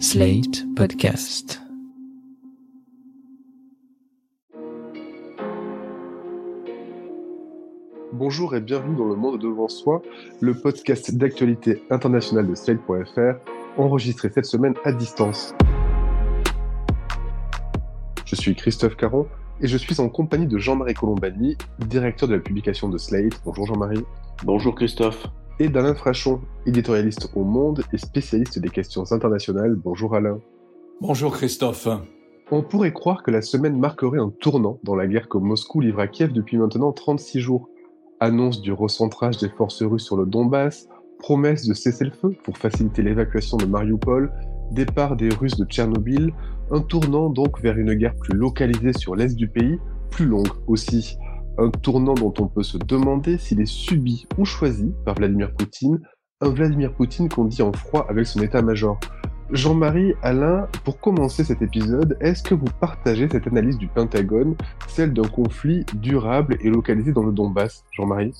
Slate 0.00 0.64
Podcast. 0.74 1.62
Bonjour 8.12 8.56
et 8.56 8.60
bienvenue 8.60 8.96
dans 8.96 9.04
Le 9.04 9.14
Monde 9.14 9.40
devant 9.40 9.68
soi, 9.68 10.02
le 10.40 10.54
podcast 10.54 11.14
d'actualité 11.14 11.84
internationale 11.90 12.48
de 12.48 12.54
Slate.fr, 12.54 13.38
enregistré 13.76 14.30
cette 14.30 14.46
semaine 14.46 14.74
à 14.84 14.92
distance. 14.92 15.54
Je 18.24 18.34
suis 18.34 18.56
Christophe 18.56 18.96
Caron 18.96 19.28
et 19.60 19.68
je 19.68 19.76
suis 19.76 20.00
en 20.00 20.08
compagnie 20.08 20.48
de 20.48 20.58
Jean-Marie 20.58 20.94
Colombani, 20.94 21.56
directeur 21.78 22.28
de 22.28 22.34
la 22.34 22.40
publication 22.40 22.88
de 22.88 22.98
Slate. 22.98 23.40
Bonjour 23.44 23.66
Jean-Marie. 23.66 24.04
Bonjour 24.42 24.74
Christophe. 24.74 25.28
Et 25.60 25.68
d'Alain 25.68 25.94
Frachon, 25.94 26.40
éditorialiste 26.66 27.30
au 27.36 27.44
Monde 27.44 27.84
et 27.92 27.98
spécialiste 27.98 28.58
des 28.58 28.70
questions 28.70 29.12
internationales. 29.12 29.76
Bonjour 29.76 30.16
Alain. 30.16 30.40
Bonjour 31.00 31.32
Christophe. 31.32 31.86
On 32.50 32.62
pourrait 32.62 32.92
croire 32.92 33.22
que 33.22 33.30
la 33.30 33.40
semaine 33.40 33.78
marquerait 33.78 34.18
un 34.18 34.30
tournant 34.40 34.80
dans 34.82 34.96
la 34.96 35.06
guerre 35.06 35.28
que 35.28 35.38
Moscou 35.38 35.80
livre 35.80 36.00
à 36.00 36.08
Kiev 36.08 36.32
depuis 36.32 36.56
maintenant 36.56 36.92
36 36.92 37.38
jours. 37.38 37.68
Annonce 38.18 38.62
du 38.62 38.72
recentrage 38.72 39.38
des 39.38 39.48
forces 39.48 39.84
russes 39.84 40.04
sur 40.04 40.16
le 40.16 40.26
Donbass, 40.26 40.88
promesse 41.20 41.68
de 41.68 41.74
cesser 41.74 42.06
le 42.06 42.10
feu 42.10 42.34
pour 42.42 42.58
faciliter 42.58 43.02
l'évacuation 43.02 43.56
de 43.56 43.66
Mariupol, 43.66 44.32
départ 44.72 45.14
des 45.14 45.28
Russes 45.28 45.56
de 45.56 45.64
Tchernobyl, 45.66 46.32
un 46.72 46.80
tournant 46.80 47.30
donc 47.30 47.60
vers 47.60 47.78
une 47.78 47.94
guerre 47.94 48.16
plus 48.16 48.36
localisée 48.36 48.92
sur 48.92 49.14
l'est 49.14 49.36
du 49.36 49.46
pays, 49.46 49.78
plus 50.10 50.26
longue 50.26 50.50
aussi. 50.66 51.16
Un 51.56 51.70
tournant 51.70 52.14
dont 52.14 52.34
on 52.40 52.48
peut 52.48 52.64
se 52.64 52.78
demander 52.78 53.38
s'il 53.38 53.60
est 53.60 53.66
subi 53.66 54.26
ou 54.38 54.44
choisi 54.44 54.92
par 55.04 55.14
Vladimir 55.14 55.54
Poutine, 55.54 56.00
un 56.40 56.50
Vladimir 56.50 56.92
Poutine 56.92 57.28
qu'on 57.28 57.44
dit 57.44 57.62
en 57.62 57.72
froid 57.72 58.06
avec 58.08 58.26
son 58.26 58.42
état-major. 58.42 58.98
Jean-Marie, 59.50 60.14
Alain, 60.22 60.66
pour 60.84 60.98
commencer 60.98 61.44
cet 61.44 61.62
épisode, 61.62 62.16
est-ce 62.20 62.42
que 62.42 62.54
vous 62.54 62.66
partagez 62.80 63.28
cette 63.30 63.46
analyse 63.46 63.78
du 63.78 63.86
Pentagone, 63.86 64.56
celle 64.88 65.12
d'un 65.12 65.28
conflit 65.28 65.84
durable 65.94 66.56
et 66.60 66.70
localisé 66.70 67.12
dans 67.12 67.22
le 67.22 67.32
Donbass 67.32 67.84
Jean-Marie? 67.92 68.32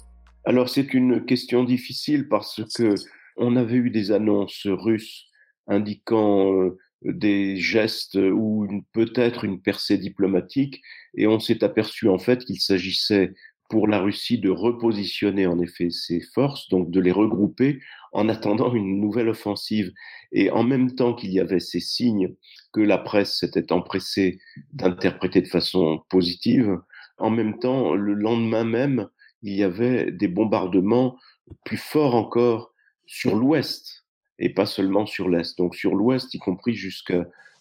Alors 0.45 0.69
c'est 0.69 0.93
une 0.93 1.25
question 1.25 1.63
difficile 1.63 2.29
parce 2.29 2.63
que 2.77 2.95
on 3.37 3.55
avait 3.55 3.77
eu 3.77 3.91
des 3.91 4.11
annonces 4.11 4.67
russes 4.67 5.27
indiquant 5.69 6.53
euh, 6.53 6.79
des 7.05 7.57
gestes 7.57 8.17
ou 8.17 8.67
peut-être 8.93 9.45
une 9.45 9.61
percée 9.61 9.99
diplomatique, 9.99 10.83
et 11.15 11.27
on 11.27 11.39
s'est 11.39 11.63
aperçu 11.63 12.09
en 12.09 12.19
fait 12.19 12.45
qu'il 12.45 12.61
s'agissait 12.61 13.35
pour 13.71 13.89
la 13.89 14.01
Russie 14.01 14.39
de 14.39 14.51
repositionner 14.51 15.47
en 15.47 15.59
effet 15.59 15.91
ses 15.91 16.21
forces, 16.21 16.69
donc 16.69 16.91
de 16.91 17.01
les 17.01 17.13
regrouper 17.13 17.81
en 18.13 18.29
attendant 18.29 18.75
une 18.75 19.01
nouvelle 19.01 19.29
offensive. 19.29 19.93
Et 20.33 20.51
en 20.51 20.63
même 20.63 20.95
temps 20.95 21.15
qu'il 21.15 21.33
y 21.33 21.41
avait 21.41 21.61
ces 21.61 21.81
signes 21.81 22.35
que 22.73 22.81
la 22.81 22.99
presse 22.99 23.39
s'était 23.39 23.73
empressée 23.73 24.39
d'interpréter 24.73 25.41
de 25.41 25.49
façon 25.49 26.03
positive, 26.11 26.79
en 27.19 27.31
même 27.31 27.59
temps, 27.59 27.95
le 27.95 28.15
lendemain 28.15 28.65
même, 28.65 29.09
il 29.43 29.55
y 29.55 29.63
avait 29.63 30.11
des 30.11 30.29
bombardements 30.29 31.17
plus 31.65 31.77
forts 31.77 32.15
encore 32.15 32.73
sur 33.07 33.37
l'ouest, 33.37 34.04
et 34.39 34.51
pas 34.51 34.67
seulement 34.67 35.07
sur 35.07 35.29
l'Est. 35.29 35.59
Donc 35.59 35.75
sur 35.75 35.95
l'Ouest, 35.95 36.35
y 36.35 36.39
compris 36.39 36.75
jusque, 36.75 37.15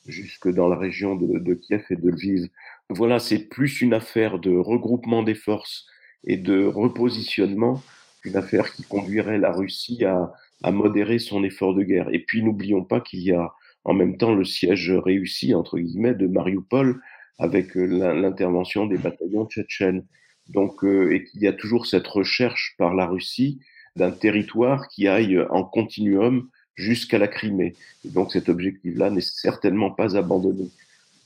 jusque 0.08 0.50
dans 0.50 0.68
la 0.68 0.78
région 0.78 1.16
de, 1.16 1.40
de 1.40 1.54
Kiev 1.54 1.86
et 1.90 1.96
de 1.96 2.10
Lviv. 2.10 2.48
Voilà, 2.90 3.20
c'est 3.20 3.50
plus 3.50 3.82
une 3.82 3.94
affaire 3.94 4.40
de 4.40 4.56
regroupement 4.56 5.24
des 5.24 5.36
forces 5.36 5.86
et 6.26 6.38
de 6.38 6.66
repositionnement 6.66 7.82
qu'une 8.22 8.38
affaire 8.38 8.72
qui 8.72 8.84
conduirait 8.84 9.38
la 9.38 9.52
Russie 9.52 10.06
à, 10.06 10.34
à 10.64 10.72
modérer 10.72 11.20
son 11.20 11.44
effort 11.44 11.76
de 11.76 11.84
guerre. 11.84 12.10
Et 12.12 12.20
puis 12.20 12.42
n'oublions 12.42 12.84
pas 12.84 13.02
qu'il 13.02 13.22
y 13.22 13.32
a 13.32 13.54
en 13.84 13.94
même 13.94 14.18
temps 14.18 14.34
le 14.34 14.46
siège 14.46 14.92
réussi, 14.92 15.54
entre 15.54 15.78
guillemets, 15.78 16.16
de 16.16 16.28
Mariupol 16.28 17.02
avec 17.38 17.76
euh, 17.76 17.86
l'intervention 18.14 18.86
des 18.86 18.98
bataillons 18.98 19.46
tchétchènes. 19.46 20.06
Donc, 20.48 20.84
euh, 20.84 21.14
et 21.14 21.24
qu'il 21.24 21.42
y 21.42 21.48
a 21.48 21.54
toujours 21.54 21.86
cette 21.86 22.08
recherche 22.08 22.76
par 22.78 22.94
la 22.96 23.06
Russie 23.06 23.60
d'un 23.96 24.12
territoire 24.12 24.88
qui 24.88 25.08
aille 25.08 25.40
en 25.50 25.64
continuum 25.64 26.50
jusqu'à 26.76 27.18
la 27.18 27.28
Crimée. 27.28 27.76
Et 28.06 28.10
donc 28.10 28.32
cet 28.32 28.50
objectif-là 28.50 29.10
n'est 29.10 29.22
certainement 29.22 29.92
pas 29.92 30.18
abandonné. 30.18 30.70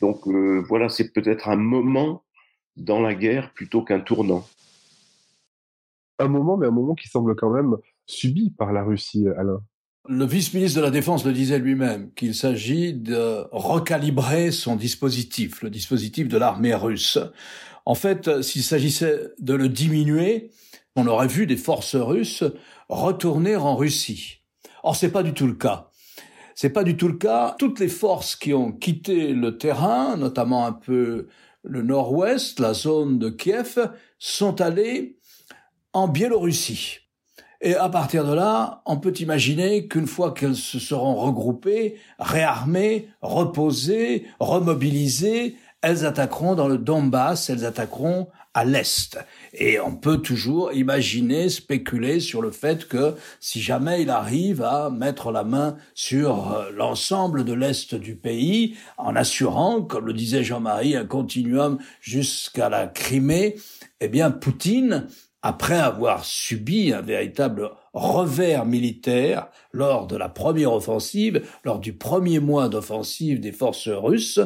Donc 0.02 0.28
euh, 0.28 0.64
voilà, 0.68 0.90
c'est 0.90 1.12
peut-être 1.12 1.50
un 1.50 1.56
moment 1.56 2.24
dans 2.76 3.02
la 3.02 3.16
guerre 3.16 3.52
plutôt 3.54 3.82
qu'un 3.82 4.00
tournant. 4.00 4.48
Un 6.20 6.28
moment, 6.28 6.58
mais 6.58 6.68
un 6.68 6.72
moment 6.72 6.96
qui 6.96 7.08
semble 7.08 7.36
quand 7.36 7.50
même 7.50 7.76
subi 8.06 8.52
par 8.52 8.74
la 8.74 8.84
Russie, 8.84 9.28
Alain. 9.38 9.62
Le 10.10 10.26
vice-ministre 10.26 10.80
de 10.80 10.86
la 10.86 10.92
Défense 10.92 11.26
le 11.26 11.34
disait 11.34 11.60
lui-même, 11.60 12.12
qu'il 12.14 12.34
s'agit 12.34 12.94
de 12.94 13.46
recalibrer 13.52 14.52
son 14.52 14.78
dispositif, 14.78 15.62
le 15.62 15.70
dispositif 15.70 16.30
de 16.30 16.38
l'armée 16.38 16.74
russe. 16.74 17.20
En 17.86 17.94
fait, 17.94 18.42
s'il 18.42 18.64
s'agissait 18.64 19.34
de 19.40 19.54
le 19.54 19.68
diminuer, 19.68 20.52
on 20.96 21.08
aurait 21.08 21.28
vu 21.28 21.46
des 21.46 21.58
forces 21.58 21.96
russes 21.96 22.44
retourner 22.88 23.58
en 23.58 23.76
Russie. 23.76 24.42
Or, 24.88 24.96
c'est 24.96 25.12
pas 25.12 25.22
du 25.22 25.34
tout 25.34 25.48
le 25.48 25.54
cas. 25.54 25.90
C'est 26.56 26.70
pas 26.70 26.86
du 26.86 26.96
tout 26.96 27.10
le 27.10 27.18
cas. 27.18 27.58
Toutes 27.60 27.82
les 27.82 27.90
forces 27.90 28.38
qui 28.38 28.54
ont 28.54 28.72
quitté 28.72 29.34
le 29.34 29.58
terrain, 29.58 30.16
notamment 30.16 30.66
un 30.66 30.72
peu 30.72 31.28
le 31.62 31.82
nord-ouest, 31.82 32.62
la 32.62 32.74
zone 32.74 33.20
de 33.20 33.30
Kiev, 33.30 33.92
sont 34.18 34.62
allées 34.62 35.18
en 35.92 36.08
Biélorussie. 36.08 37.00
Et 37.60 37.76
à 37.76 37.90
partir 37.90 38.26
de 38.26 38.34
là, 38.34 38.82
on 38.86 38.96
peut 38.96 39.12
imaginer 39.20 39.90
qu'une 39.90 40.08
fois 40.08 40.34
qu'elles 40.34 40.56
se 40.56 40.80
seront 40.80 41.16
regroupées, 41.16 41.98
réarmées, 42.18 43.10
reposées, 43.20 44.26
remobilisées, 44.40 45.58
elles 45.82 46.06
attaqueront 46.06 46.56
dans 46.56 46.70
le 46.70 46.78
Donbass, 46.78 47.50
elles 47.50 47.66
attaqueront 47.66 48.30
à 48.58 48.66
l'est. 48.66 49.20
Et 49.54 49.80
on 49.80 49.96
peut 49.96 50.18
toujours 50.18 50.74
imaginer, 50.74 51.48
spéculer 51.48 52.20
sur 52.20 52.42
le 52.42 52.50
fait 52.50 52.88
que 52.88 53.14
si 53.40 53.62
jamais 53.62 54.02
il 54.02 54.10
arrive 54.10 54.64
à 54.64 54.90
mettre 54.90 55.32
la 55.32 55.44
main 55.44 55.78
sur 55.94 56.52
euh, 56.52 56.72
l'ensemble 56.72 57.46
de 57.46 57.54
l'est 57.54 57.94
du 57.94 58.16
pays, 58.16 58.76
en 58.98 59.16
assurant, 59.16 59.84
comme 59.84 60.08
le 60.08 60.14
disait 60.14 60.44
Jean-Marie, 60.44 60.96
un 60.96 61.06
continuum 61.06 61.78
jusqu'à 62.02 62.68
la 62.68 62.88
Crimée, 62.88 63.58
eh 64.02 64.08
bien 64.08 64.32
Poutine 64.32 65.06
après 65.44 65.78
avoir 65.78 66.26
subi 66.26 66.92
un 66.94 67.02
véritable 67.02 67.70
revers 67.98 68.66
militaire 68.66 69.48
lors 69.74 70.08
de 70.08 70.16
la 70.16 70.30
première 70.30 70.74
offensive, 70.74 71.44
lors 71.64 71.80
du 71.80 71.94
premier 71.94 72.40
mois 72.40 72.70
d'offensive 72.70 73.40
des 73.40 73.52
forces 73.52 73.90
russes, 73.90 74.40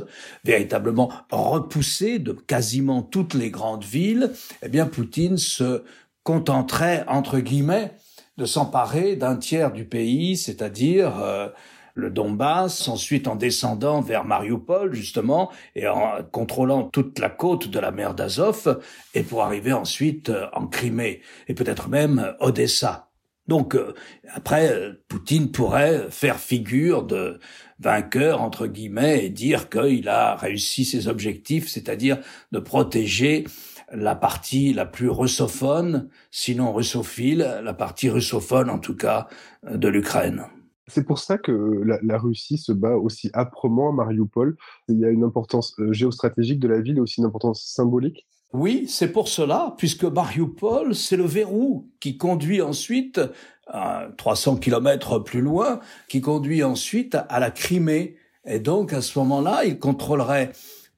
véritablement 0.43 1.11
repoussé 1.31 2.19
de 2.19 2.31
quasiment 2.31 3.01
toutes 3.01 3.33
les 3.33 3.51
grandes 3.51 3.83
villes, 3.83 4.31
eh 4.63 4.69
bien 4.69 4.85
Poutine 4.85 5.37
se 5.37 5.83
contenterait, 6.23 7.03
entre 7.07 7.39
guillemets, 7.39 7.93
de 8.37 8.45
s'emparer 8.45 9.15
d'un 9.15 9.35
tiers 9.35 9.71
du 9.71 9.85
pays, 9.85 10.37
c'est-à-dire 10.37 11.21
euh, 11.21 11.49
le 11.93 12.09
Donbass, 12.09 12.87
ensuite 12.87 13.27
en 13.27 13.35
descendant 13.35 14.01
vers 14.01 14.23
Mariupol, 14.23 14.93
justement, 14.93 15.51
et 15.75 15.87
en 15.87 16.23
contrôlant 16.31 16.83
toute 16.83 17.19
la 17.19 17.29
côte 17.29 17.67
de 17.67 17.79
la 17.79 17.91
mer 17.91 18.13
d'Azov, 18.13 18.81
et 19.13 19.23
pour 19.23 19.43
arriver 19.43 19.73
ensuite 19.73 20.29
euh, 20.29 20.47
en 20.53 20.67
Crimée, 20.67 21.21
et 21.47 21.53
peut-être 21.53 21.89
même 21.89 22.33
Odessa. 22.39 23.10
Donc 23.47 23.75
euh, 23.75 23.93
après, 24.33 24.91
Poutine 25.07 25.51
pourrait 25.51 26.07
faire 26.09 26.39
figure 26.39 27.03
de 27.03 27.39
vainqueur, 27.79 28.41
entre 28.41 28.67
guillemets, 28.67 29.25
et 29.25 29.29
dire 29.29 29.69
qu'il 29.69 30.07
a 30.09 30.35
réussi 30.35 30.85
ses 30.85 31.07
objectifs, 31.07 31.67
c'est-à-dire 31.67 32.19
de 32.51 32.59
protéger 32.59 33.45
la 33.91 34.15
partie 34.15 34.73
la 34.73 34.85
plus 34.85 35.09
russophone, 35.09 36.09
sinon 36.29 36.71
russophile, 36.73 37.59
la 37.63 37.73
partie 37.73 38.09
russophone 38.09 38.69
en 38.69 38.79
tout 38.79 38.95
cas, 38.95 39.27
de 39.69 39.87
l'Ukraine. 39.87 40.45
C'est 40.87 41.05
pour 41.05 41.19
ça 41.19 41.37
que 41.37 41.81
la, 42.03 42.17
Russie 42.17 42.57
se 42.57 42.73
bat 42.73 42.97
aussi 42.97 43.29
âprement 43.33 43.89
à 43.89 43.93
Mariupol. 43.93 44.57
Il 44.89 44.99
y 44.99 45.05
a 45.05 45.09
une 45.09 45.23
importance 45.23 45.73
euh, 45.79 45.93
géostratégique 45.93 46.59
de 46.59 46.67
la 46.67 46.81
ville 46.81 46.97
et 46.97 46.99
aussi 46.99 47.21
une 47.21 47.27
importance 47.27 47.63
symbolique. 47.63 48.27
Oui, 48.53 48.85
c'est 48.89 49.11
pour 49.11 49.29
cela, 49.29 49.75
puisque 49.77 50.03
Mariupol, 50.03 50.93
c'est 50.93 51.15
le 51.15 51.25
verrou 51.25 51.89
qui 52.01 52.17
conduit 52.17 52.61
ensuite, 52.61 53.21
à 53.67 54.07
300 54.17 54.57
kilomètres 54.57 55.19
plus 55.19 55.39
loin, 55.39 55.79
qui 56.09 56.19
conduit 56.19 56.63
ensuite 56.63 57.15
à 57.29 57.39
la 57.39 57.49
Crimée. 57.49 58.17
Et 58.45 58.59
donc, 58.59 58.91
à 58.91 59.01
ce 59.01 59.17
moment-là, 59.19 59.63
il 59.63 59.79
contrôlerait 59.79 60.51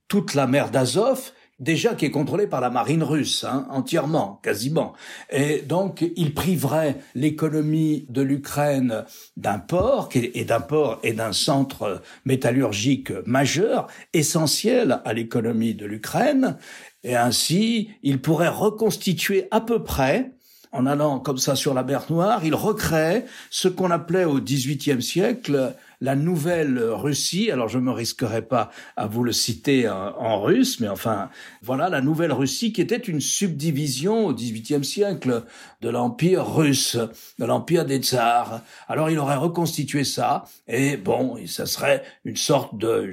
toute 0.08 0.34
la 0.34 0.48
mer 0.48 0.72
d'Azov 0.72 1.32
déjà 1.60 1.96
qui 1.96 2.06
est 2.06 2.12
contrôlé 2.12 2.48
par 2.48 2.62
la 2.62 2.70
marine 2.70 3.04
russe, 3.04 3.44
hein, 3.44 3.68
entièrement, 3.70 4.40
quasiment. 4.44 4.94
Et 5.30 5.62
donc, 5.62 6.06
il 6.16 6.34
priverait 6.34 6.98
l'économie 7.16 8.06
de 8.10 8.22
l'Ukraine 8.22 9.06
d'un 9.38 9.60
port, 9.60 10.10
et 10.14 10.44
d'un 10.44 10.60
port 10.60 11.00
et 11.04 11.14
d'un 11.14 11.32
centre 11.32 12.02
métallurgique 12.26 13.12
majeur, 13.26 13.88
essentiel 14.14 15.02
à 15.06 15.14
l'économie 15.14 15.74
de 15.74 15.86
l'Ukraine, 15.86 16.58
et 17.04 17.16
ainsi, 17.16 17.90
il 18.02 18.22
pourrait 18.22 18.50
reconstituer 18.50 19.48
à 19.52 19.62
peu 19.62 19.84
près 19.84 20.32
en 20.74 20.88
allant 20.88 21.20
comme 21.20 21.38
ça 21.38 21.56
sur 21.56 21.74
la 21.74 21.84
mer 21.84 22.06
Noire, 22.10 22.44
il 22.44 22.56
recrée 22.56 23.26
ce 23.52 23.68
qu'on 23.68 23.92
appelait 23.92 24.26
au 24.26 24.40
XVIIIe 24.40 25.02
siècle 25.02 25.76
la 26.04 26.18
nouvelle 26.18 26.80
Russie. 26.80 27.50
Alors 27.50 27.70
je 27.70 27.80
me 27.80 27.90
risquerai 27.90 28.42
pas 28.42 28.70
à 28.98 29.08
vous 29.08 29.24
le 29.24 29.32
citer 29.32 29.88
en, 29.90 30.42
russe, 30.42 30.82
mais 30.82 30.90
enfin 30.90 31.30
voilà 31.62 31.88
la 31.88 32.02
nouvelle 32.02 32.34
Russie 32.34 32.74
qui 32.74 32.82
était 32.82 32.98
une 32.98 33.22
subdivision 33.22 34.28
au 34.28 34.34
XVIIIe 34.34 34.84
siècle 34.84 35.44
de 35.82 35.90
l'empire 35.90 36.46
russe, 36.46 36.98
de 37.40 37.46
l'empire 37.46 37.86
des 37.86 38.00
tsars. 38.00 38.62
Alors 38.90 39.10
il 39.10 39.18
aurait 39.18 39.38
reconstitué 39.38 40.04
ça 40.04 40.44
et 40.68 40.98
bon, 40.98 41.38
ça 41.48 41.66
serait 41.66 42.04
une 42.26 42.38
sorte 42.38 42.78
de 42.78 43.12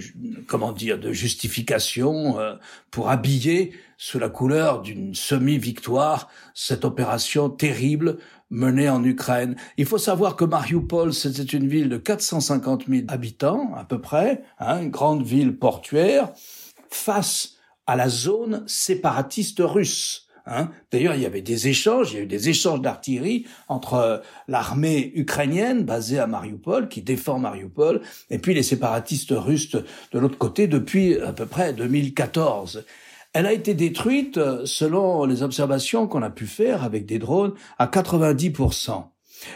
comment 0.49 0.73
dire 0.73 0.99
de 0.99 1.13
justification 1.13 2.41
euh, 2.41 2.55
pour 2.91 3.09
habiller 3.09 3.73
sous 3.99 4.19
la 4.19 4.31
couleur 4.31 4.83
d'une 4.83 5.15
semi-victoire 5.15 6.29
cette 6.55 6.85
opération 6.85 7.51
terrible 7.51 8.19
menée 8.51 8.89
en 8.89 9.03
Ukraine. 9.05 9.57
Il 9.77 9.87
faut 9.87 9.99
savoir 9.99 10.37
que 10.37 10.45
Mariupol, 10.45 11.15
c'était 11.15 11.43
une 11.43 11.69
ville 11.69 11.89
de 11.89 11.97
450 11.97 12.87
000 12.89 13.03
habitants, 13.09 13.73
à 13.77 13.85
peu 13.85 14.01
près, 14.01 14.43
hein, 14.59 14.83
une 14.83 14.91
grande 14.91 15.25
ville 15.25 15.57
portuaire, 15.57 16.33
face 16.91 17.55
à 17.87 17.97
la 17.97 18.09
zone 18.09 18.65
séparatiste 18.67 19.61
russe. 19.61 20.27
Hein. 20.47 20.71
D'ailleurs, 20.91 21.15
il 21.15 21.23
y 21.23 21.27
avait 21.27 21.43
des 21.43 21.69
échanges, 21.69 22.13
il 22.13 22.17
y 22.17 22.19
a 22.19 22.23
eu 22.23 22.27
des 22.27 22.49
échanges 22.49 22.81
d'artillerie 22.81 23.47
entre 23.69 23.95
euh, 23.95 24.19
l'armée 24.49 25.13
ukrainienne 25.15 25.85
basée 25.85 26.19
à 26.19 26.27
Mariupol, 26.27 26.89
qui 26.89 27.03
défend 27.03 27.39
Mariupol, 27.39 28.01
et 28.31 28.39
puis 28.39 28.55
les 28.55 28.63
séparatistes 28.63 29.33
russes 29.37 29.71
de 29.71 30.19
l'autre 30.19 30.39
côté 30.39 30.67
depuis 30.67 31.21
à 31.21 31.33
peu 31.33 31.47
près 31.47 31.73
2014. 31.73 32.85
Elle 33.33 33.47
a 33.47 33.53
été 33.53 33.75
détruite, 33.75 34.39
euh, 34.39 34.67
selon 34.67 35.25
les 35.25 35.45
observations 35.45 36.09
qu'on 36.09 36.23
a 36.23 36.31
pu 36.31 36.47
faire 36.47 36.83
avec 36.83 37.07
des 37.07 37.21
drones, 37.21 37.55
à 37.79 37.87
90%. 37.87 39.05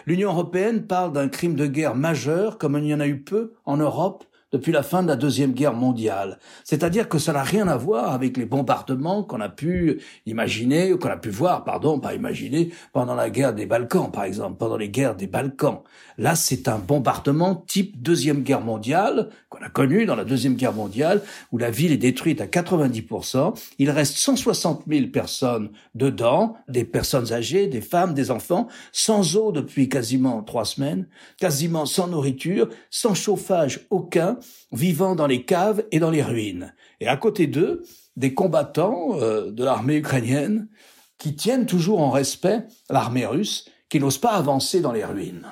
L'Union 0.07 0.31
européenne 0.31 0.87
parle 0.87 1.13
d'un 1.13 1.29
crime 1.29 1.57
de 1.57 1.67
guerre 1.67 1.97
majeur 1.97 2.59
comme 2.59 2.79
il 2.79 2.87
y 2.87 2.95
en 2.95 3.01
a 3.01 3.07
eu 3.07 3.21
peu 3.21 3.55
en 3.65 3.77
Europe 3.77 4.25
depuis 4.55 4.71
la 4.71 4.85
fin 4.85 5.03
de 5.03 5.09
la 5.09 5.17
Deuxième 5.17 5.53
Guerre 5.53 5.75
mondiale. 5.75 6.39
C'est-à-dire 6.63 7.09
que 7.09 7.19
ça 7.19 7.33
n'a 7.33 7.43
rien 7.43 7.67
à 7.67 7.77
voir 7.77 8.13
avec 8.13 8.37
les 8.37 8.45
bombardements 8.45 9.25
qu'on 9.25 9.41
a 9.41 9.49
pu 9.49 10.01
imaginer, 10.27 10.93
ou 10.93 10.99
qu'on 10.99 11.09
a 11.09 11.17
pu 11.17 11.31
voir, 11.31 11.65
pardon, 11.65 11.99
pas 11.99 12.15
imaginer, 12.15 12.71
pendant 12.93 13.17
la 13.17 13.31
guerre 13.31 13.53
des 13.53 13.67
Balkans, 13.67 14.13
par 14.13 14.23
exemple, 14.23 14.57
pendant 14.57 14.77
les 14.77 14.91
guerres 14.91 15.17
des 15.17 15.27
Balkans. 15.27 15.81
Là, 16.19 16.37
c'est 16.37 16.69
un 16.69 16.79
bombardement 16.79 17.57
type 17.57 18.01
Deuxième 18.01 18.43
Guerre 18.43 18.61
mondiale, 18.61 19.31
qu'on 19.49 19.59
a 19.59 19.69
connu 19.69 20.07
dans 20.07 20.15
la 20.15 20.25
Deuxième 20.25 20.55
Guerre 20.55 20.73
mondiale, 20.73 21.23
où 21.51 21.59
la 21.59 21.73
ville 21.73 21.91
est 21.91 21.97
détruite 21.97 22.41
à 22.41 22.47
90%. 22.47 23.55
Il 23.81 23.91
reste 23.91 24.17
160 24.19 24.85
000 24.87 25.09
personnes 25.09 25.71
dedans, 25.97 26.55
des 26.69 26.85
personnes 26.85 27.33
âgées, 27.33 27.67
des 27.67 27.81
femmes, 27.81 28.15
des 28.15 28.31
enfants, 28.31 28.69
sans 28.93 29.37
eau 29.37 29.51
depuis 29.51 29.89
quasiment 29.89 30.45
trois 30.45 30.65
semaines, 30.65 31.09
quasiment 31.41 31.87
sans 31.87 32.07
nourriture, 32.07 32.69
sans 32.91 33.15
chauffage 33.15 33.81
aucun, 33.91 34.39
vivant 34.73 35.15
dans 35.15 35.27
les 35.27 35.45
caves 35.45 35.85
et 35.93 35.99
dans 35.99 36.11
les 36.11 36.23
ruines. 36.23 36.75
Et 37.01 37.09
à 37.09 37.17
côté 37.17 37.47
d'eux, 37.47 37.85
des 38.17 38.35
combattants 38.35 39.21
euh, 39.21 39.51
de 39.51 39.65
l'armée 39.65 39.97
ukrainienne 39.97 40.69
qui 41.19 41.37
tiennent 41.37 41.67
toujours 41.67 42.01
en 42.01 42.11
respect 42.11 42.65
l'armée 42.91 43.27
russe, 43.27 43.69
qui 43.89 44.01
n'ose 44.01 44.19
pas 44.19 44.33
avancer 44.33 44.81
dans 44.81 44.93
les 44.93 45.05
ruines. 45.05 45.47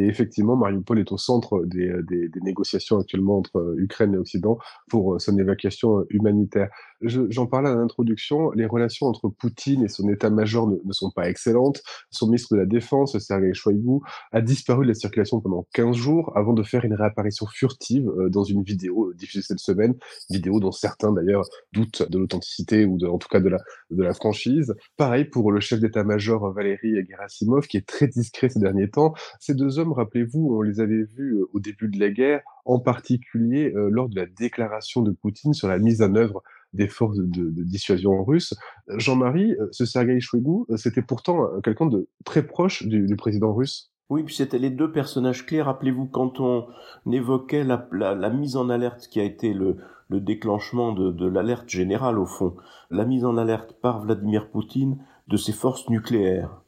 Et 0.00 0.06
effectivement, 0.06 0.56
Mariupol 0.56 0.98
est 0.98 1.12
au 1.12 1.18
centre 1.18 1.62
des, 1.66 1.88
euh, 1.88 2.30
négociations 2.42 2.98
actuellement 2.98 3.38
entre 3.38 3.58
euh, 3.58 3.74
Ukraine 3.78 4.14
et 4.14 4.16
Occident 4.16 4.58
pour 4.88 5.14
euh, 5.14 5.18
son 5.18 5.36
évacuation 5.38 6.06
humanitaire. 6.08 6.70
J'en 7.02 7.46
parlais 7.46 7.70
à 7.70 7.74
l'introduction, 7.74 8.50
les 8.52 8.66
relations 8.66 9.06
entre 9.06 9.28
Poutine 9.28 9.84
et 9.84 9.88
son 9.88 10.08
état-major 10.08 10.68
ne, 10.68 10.92
sont 10.92 11.10
pas 11.10 11.28
excellentes. 11.28 11.82
Son 12.10 12.26
ministre 12.26 12.54
de 12.54 12.60
la 12.60 12.66
Défense, 12.66 13.16
Sergei 13.18 13.54
Shoigu, 13.54 14.00
a 14.32 14.42
disparu 14.42 14.84
de 14.84 14.88
la 14.88 14.94
circulation 14.94 15.40
pendant 15.40 15.66
15 15.72 15.96
jours 15.96 16.32
avant 16.36 16.52
de 16.52 16.62
faire 16.62 16.84
une 16.84 16.92
réapparition 16.92 17.46
furtive 17.46 18.10
dans 18.28 18.44
une 18.44 18.62
vidéo 18.62 19.14
diffusée 19.14 19.42
cette 19.42 19.60
semaine, 19.60 19.94
vidéo 20.28 20.60
dont 20.60 20.72
certains 20.72 21.10
d'ailleurs 21.10 21.44
doutent 21.72 22.06
de 22.10 22.18
l'authenticité 22.18 22.84
ou 22.84 22.98
en 23.06 23.16
tout 23.16 23.28
cas 23.28 23.40
de 23.40 23.48
la, 23.48 23.58
de 23.90 24.02
la 24.02 24.12
franchise. 24.12 24.74
Pareil 24.98 25.24
pour 25.24 25.52
le 25.52 25.60
chef 25.60 25.80
d'état-major 25.80 26.52
Valéry 26.52 27.02
Gerasimov, 27.08 27.66
qui 27.66 27.78
est 27.78 27.86
très 27.86 28.08
discret 28.08 28.50
ces 28.50 28.60
derniers 28.60 28.90
temps. 28.90 29.14
Ces 29.38 29.54
deux 29.54 29.78
hommes, 29.78 29.89
rappelez-vous, 29.92 30.56
on 30.56 30.62
les 30.62 30.80
avait 30.80 31.02
vus 31.02 31.34
euh, 31.34 31.48
au 31.52 31.60
début 31.60 31.88
de 31.88 31.98
la 31.98 32.10
guerre, 32.10 32.42
en 32.64 32.78
particulier 32.78 33.72
euh, 33.74 33.88
lors 33.90 34.08
de 34.08 34.16
la 34.16 34.26
déclaration 34.26 35.02
de 35.02 35.10
Poutine 35.10 35.54
sur 35.54 35.68
la 35.68 35.78
mise 35.78 36.02
en 36.02 36.14
œuvre 36.14 36.42
des 36.72 36.88
forces 36.88 37.18
de, 37.18 37.50
dissuasion 37.64 38.22
russes. 38.24 38.54
Jean-Marie, 38.96 39.56
euh, 39.60 39.68
ce 39.72 39.84
Sergei 39.84 40.20
Shoigu, 40.20 40.64
c'était 40.76 41.02
pourtant 41.02 41.60
quelqu'un 41.62 41.86
de 41.86 42.08
très 42.24 42.46
proche 42.46 42.86
du, 42.86 43.16
président 43.16 43.52
russe. 43.52 43.90
Oui, 44.08 44.22
puis 44.24 44.34
c'était 44.34 44.58
les 44.58 44.70
deux 44.70 44.90
personnages 44.90 45.46
clés. 45.46 45.62
Rappelez-vous, 45.62 46.06
quand 46.06 46.40
on 46.40 46.66
évoquait 47.10 47.64
la, 47.64 48.30
mise 48.30 48.56
en 48.56 48.68
alerte 48.68 49.08
qui 49.08 49.20
a 49.20 49.24
été 49.24 49.52
le, 49.52 49.76
déclenchement 50.10 50.92
de 50.92 51.26
l'alerte 51.26 51.68
générale, 51.68 52.18
au 52.18 52.26
fond, 52.26 52.56
la 52.90 53.04
mise 53.04 53.24
en 53.24 53.36
alerte 53.36 53.74
par 53.80 54.02
Vladimir 54.02 54.50
Poutine 54.50 54.98
de 55.28 55.36
ses 55.36 55.52
forces 55.52 55.88
nucléaires. 55.88 56.60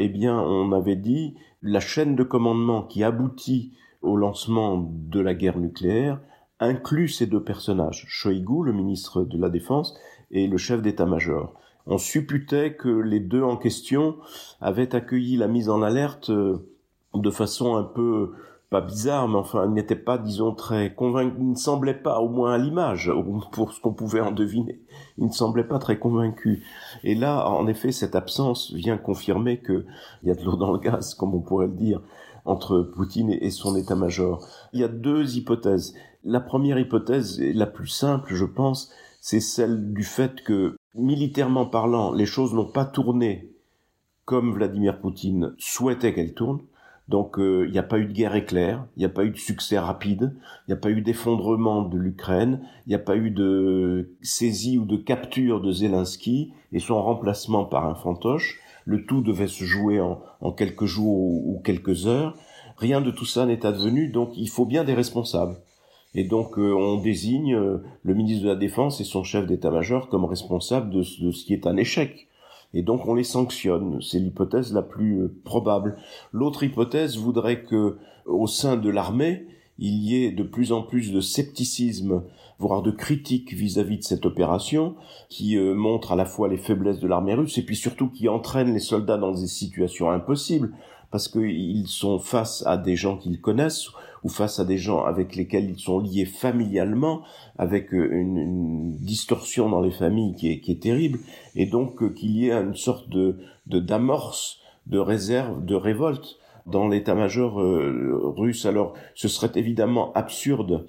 Eh 0.00 0.08
bien, 0.08 0.40
on 0.40 0.70
avait 0.70 0.94
dit, 0.94 1.34
la 1.60 1.80
chaîne 1.80 2.14
de 2.14 2.22
commandement 2.22 2.82
qui 2.82 3.02
aboutit 3.02 3.72
au 4.00 4.16
lancement 4.16 4.78
de 4.78 5.18
la 5.18 5.34
guerre 5.34 5.58
nucléaire 5.58 6.20
inclut 6.60 7.08
ces 7.08 7.26
deux 7.26 7.42
personnages, 7.42 8.04
Shoigu, 8.06 8.64
le 8.64 8.72
ministre 8.72 9.24
de 9.24 9.36
la 9.36 9.48
Défense, 9.48 9.98
et 10.30 10.46
le 10.46 10.56
chef 10.56 10.82
d'état-major. 10.82 11.52
On 11.86 11.98
supputait 11.98 12.74
que 12.74 12.88
les 12.88 13.18
deux 13.18 13.42
en 13.42 13.56
question 13.56 14.18
avaient 14.60 14.94
accueilli 14.94 15.36
la 15.36 15.48
mise 15.48 15.68
en 15.68 15.82
alerte 15.82 16.30
euh, 16.30 16.58
de 17.14 17.30
façon 17.30 17.74
un 17.74 17.82
peu 17.82 18.34
pas 18.70 18.80
bizarre, 18.82 19.28
mais 19.28 19.36
enfin, 19.36 19.64
il 19.66 19.72
n'était 19.72 19.96
pas, 19.96 20.18
disons, 20.18 20.54
très 20.54 20.94
convaincu, 20.94 21.36
il 21.38 21.50
ne 21.50 21.56
semblait 21.56 21.94
pas, 21.94 22.20
au 22.20 22.28
moins 22.28 22.52
à 22.52 22.58
l'image, 22.58 23.10
pour 23.52 23.72
ce 23.72 23.80
qu'on 23.80 23.94
pouvait 23.94 24.20
en 24.20 24.30
deviner, 24.30 24.80
il 25.16 25.26
ne 25.26 25.32
semblait 25.32 25.64
pas 25.64 25.78
très 25.78 25.98
convaincu. 25.98 26.64
Et 27.02 27.14
là, 27.14 27.48
en 27.48 27.66
effet, 27.66 27.92
cette 27.92 28.14
absence 28.14 28.72
vient 28.72 28.98
confirmer 28.98 29.60
qu'il 29.60 29.86
y 30.24 30.30
a 30.30 30.34
de 30.34 30.44
l'eau 30.44 30.56
dans 30.56 30.72
le 30.72 30.78
gaz, 30.78 31.14
comme 31.14 31.34
on 31.34 31.40
pourrait 31.40 31.66
le 31.66 31.74
dire, 31.74 32.02
entre 32.44 32.80
Poutine 32.80 33.30
et 33.30 33.50
son 33.50 33.74
état-major. 33.74 34.46
Il 34.72 34.80
y 34.80 34.84
a 34.84 34.88
deux 34.88 35.36
hypothèses. 35.36 35.94
La 36.24 36.40
première 36.40 36.78
hypothèse, 36.78 37.40
la 37.40 37.66
plus 37.66 37.88
simple, 37.88 38.34
je 38.34 38.44
pense, 38.44 38.92
c'est 39.20 39.40
celle 39.40 39.92
du 39.92 40.04
fait 40.04 40.42
que, 40.42 40.76
militairement 40.94 41.66
parlant, 41.66 42.12
les 42.12 42.26
choses 42.26 42.54
n'ont 42.54 42.70
pas 42.70 42.84
tourné 42.84 43.50
comme 44.24 44.52
Vladimir 44.52 45.00
Poutine 45.00 45.54
souhaitait 45.56 46.12
qu'elles 46.12 46.34
tournent. 46.34 46.60
Donc 47.08 47.38
euh, 47.38 47.64
il 47.66 47.72
n'y 47.72 47.78
a 47.78 47.82
pas 47.82 47.98
eu 47.98 48.04
de 48.04 48.12
guerre 48.12 48.34
éclair, 48.34 48.86
il 48.96 49.00
n'y 49.00 49.06
a 49.06 49.10
pas 49.10 49.24
eu 49.24 49.30
de 49.30 49.38
succès 49.38 49.78
rapide, 49.78 50.34
il 50.66 50.72
n'y 50.72 50.74
a 50.74 50.80
pas 50.80 50.90
eu 50.90 51.00
d'effondrement 51.00 51.82
de 51.82 51.96
l'Ukraine, 51.96 52.60
il 52.86 52.90
n'y 52.90 52.94
a 52.94 53.00
pas 53.00 53.16
eu 53.16 53.30
de 53.30 54.14
saisie 54.20 54.76
ou 54.76 54.84
de 54.84 54.96
capture 54.96 55.62
de 55.62 55.72
Zelensky 55.72 56.52
et 56.72 56.80
son 56.80 57.02
remplacement 57.02 57.64
par 57.64 57.86
un 57.86 57.94
fantoche. 57.94 58.60
Le 58.84 59.06
tout 59.06 59.22
devait 59.22 59.48
se 59.48 59.64
jouer 59.64 60.00
en, 60.00 60.52
quelques 60.52 60.84
jours 60.84 61.46
ou, 61.46 61.60
quelques 61.64 62.06
heures. 62.06 62.36
Rien 62.76 63.00
de 63.00 63.10
tout 63.10 63.24
ça 63.24 63.46
n'est 63.46 63.66
advenu, 63.66 64.08
donc 64.08 64.30
il 64.36 64.48
faut 64.48 64.66
bien 64.66 64.84
des 64.84 64.94
responsables. 64.94 65.56
Et 66.14 66.24
donc 66.24 66.58
euh, 66.58 66.72
on 66.74 67.00
désigne 67.00 67.54
euh, 67.54 67.78
le 68.02 68.14
ministre 68.14 68.44
de 68.44 68.48
la 68.48 68.56
Défense 68.56 69.00
et 69.00 69.04
son 69.04 69.24
chef 69.24 69.46
d'état-major 69.46 70.08
comme 70.08 70.24
responsable 70.24 70.90
de, 70.90 70.98
de 70.98 71.30
ce 71.30 71.44
qui 71.44 71.54
est 71.54 71.66
un 71.66 71.76
échec 71.76 72.27
et 72.74 72.82
donc 72.82 73.06
on 73.06 73.14
les 73.14 73.24
sanctionne. 73.24 74.00
C'est 74.02 74.18
l'hypothèse 74.18 74.72
la 74.72 74.82
plus 74.82 75.22
euh, 75.22 75.34
probable. 75.44 75.96
L'autre 76.32 76.62
hypothèse 76.62 77.16
voudrait 77.16 77.62
que, 77.62 77.98
au 78.26 78.46
sein 78.46 78.76
de 78.76 78.90
l'armée, 78.90 79.46
il 79.78 79.94
y 80.02 80.24
ait 80.24 80.32
de 80.32 80.42
plus 80.42 80.72
en 80.72 80.82
plus 80.82 81.12
de 81.12 81.20
scepticisme, 81.20 82.22
voire 82.58 82.82
de 82.82 82.90
critique 82.90 83.54
vis-à-vis 83.54 83.98
de 83.98 84.02
cette 84.02 84.26
opération, 84.26 84.96
qui 85.28 85.56
euh, 85.56 85.74
montre 85.74 86.12
à 86.12 86.16
la 86.16 86.24
fois 86.24 86.48
les 86.48 86.58
faiblesses 86.58 87.00
de 87.00 87.08
l'armée 87.08 87.34
russe 87.34 87.58
et 87.58 87.62
puis 87.62 87.76
surtout 87.76 88.08
qui 88.08 88.28
entraîne 88.28 88.74
les 88.74 88.80
soldats 88.80 89.18
dans 89.18 89.32
des 89.32 89.46
situations 89.46 90.10
impossibles 90.10 90.72
parce 91.10 91.28
qu'ils 91.28 91.86
sont 91.86 92.18
face 92.18 92.62
à 92.66 92.76
des 92.76 92.96
gens 92.96 93.16
qu'ils 93.16 93.40
connaissent 93.40 93.88
ou 94.24 94.28
face 94.28 94.58
à 94.58 94.64
des 94.64 94.78
gens 94.78 95.04
avec 95.04 95.36
lesquels 95.36 95.70
ils 95.70 95.78
sont 95.78 96.00
liés 96.00 96.26
familialement, 96.26 97.22
avec 97.56 97.92
euh, 97.94 98.10
une, 98.10 98.96
distorsion 98.98 99.68
dans 99.68 99.80
les 99.80 99.90
familles 99.90 100.34
qui 100.34 100.50
est, 100.50 100.60
qui 100.60 100.72
est 100.72 100.82
terrible, 100.82 101.18
et 101.54 101.66
donc 101.66 102.02
euh, 102.02 102.10
qu'il 102.10 102.30
y 102.36 102.48
ait 102.48 102.52
une 102.52 102.76
sorte 102.76 103.08
de 103.08 103.38
d'amorce, 103.66 104.60
de, 104.86 104.98
réserve, 104.98 105.64
de 105.64 105.74
révolte 105.74 106.38
dans 106.66 106.88
l'état-major 106.88 107.60
euh, 107.60 108.32
russe. 108.36 108.66
Alors, 108.66 108.94
ce 109.14 109.28
serait 109.28 109.52
évidemment 109.54 110.12
absurde 110.14 110.86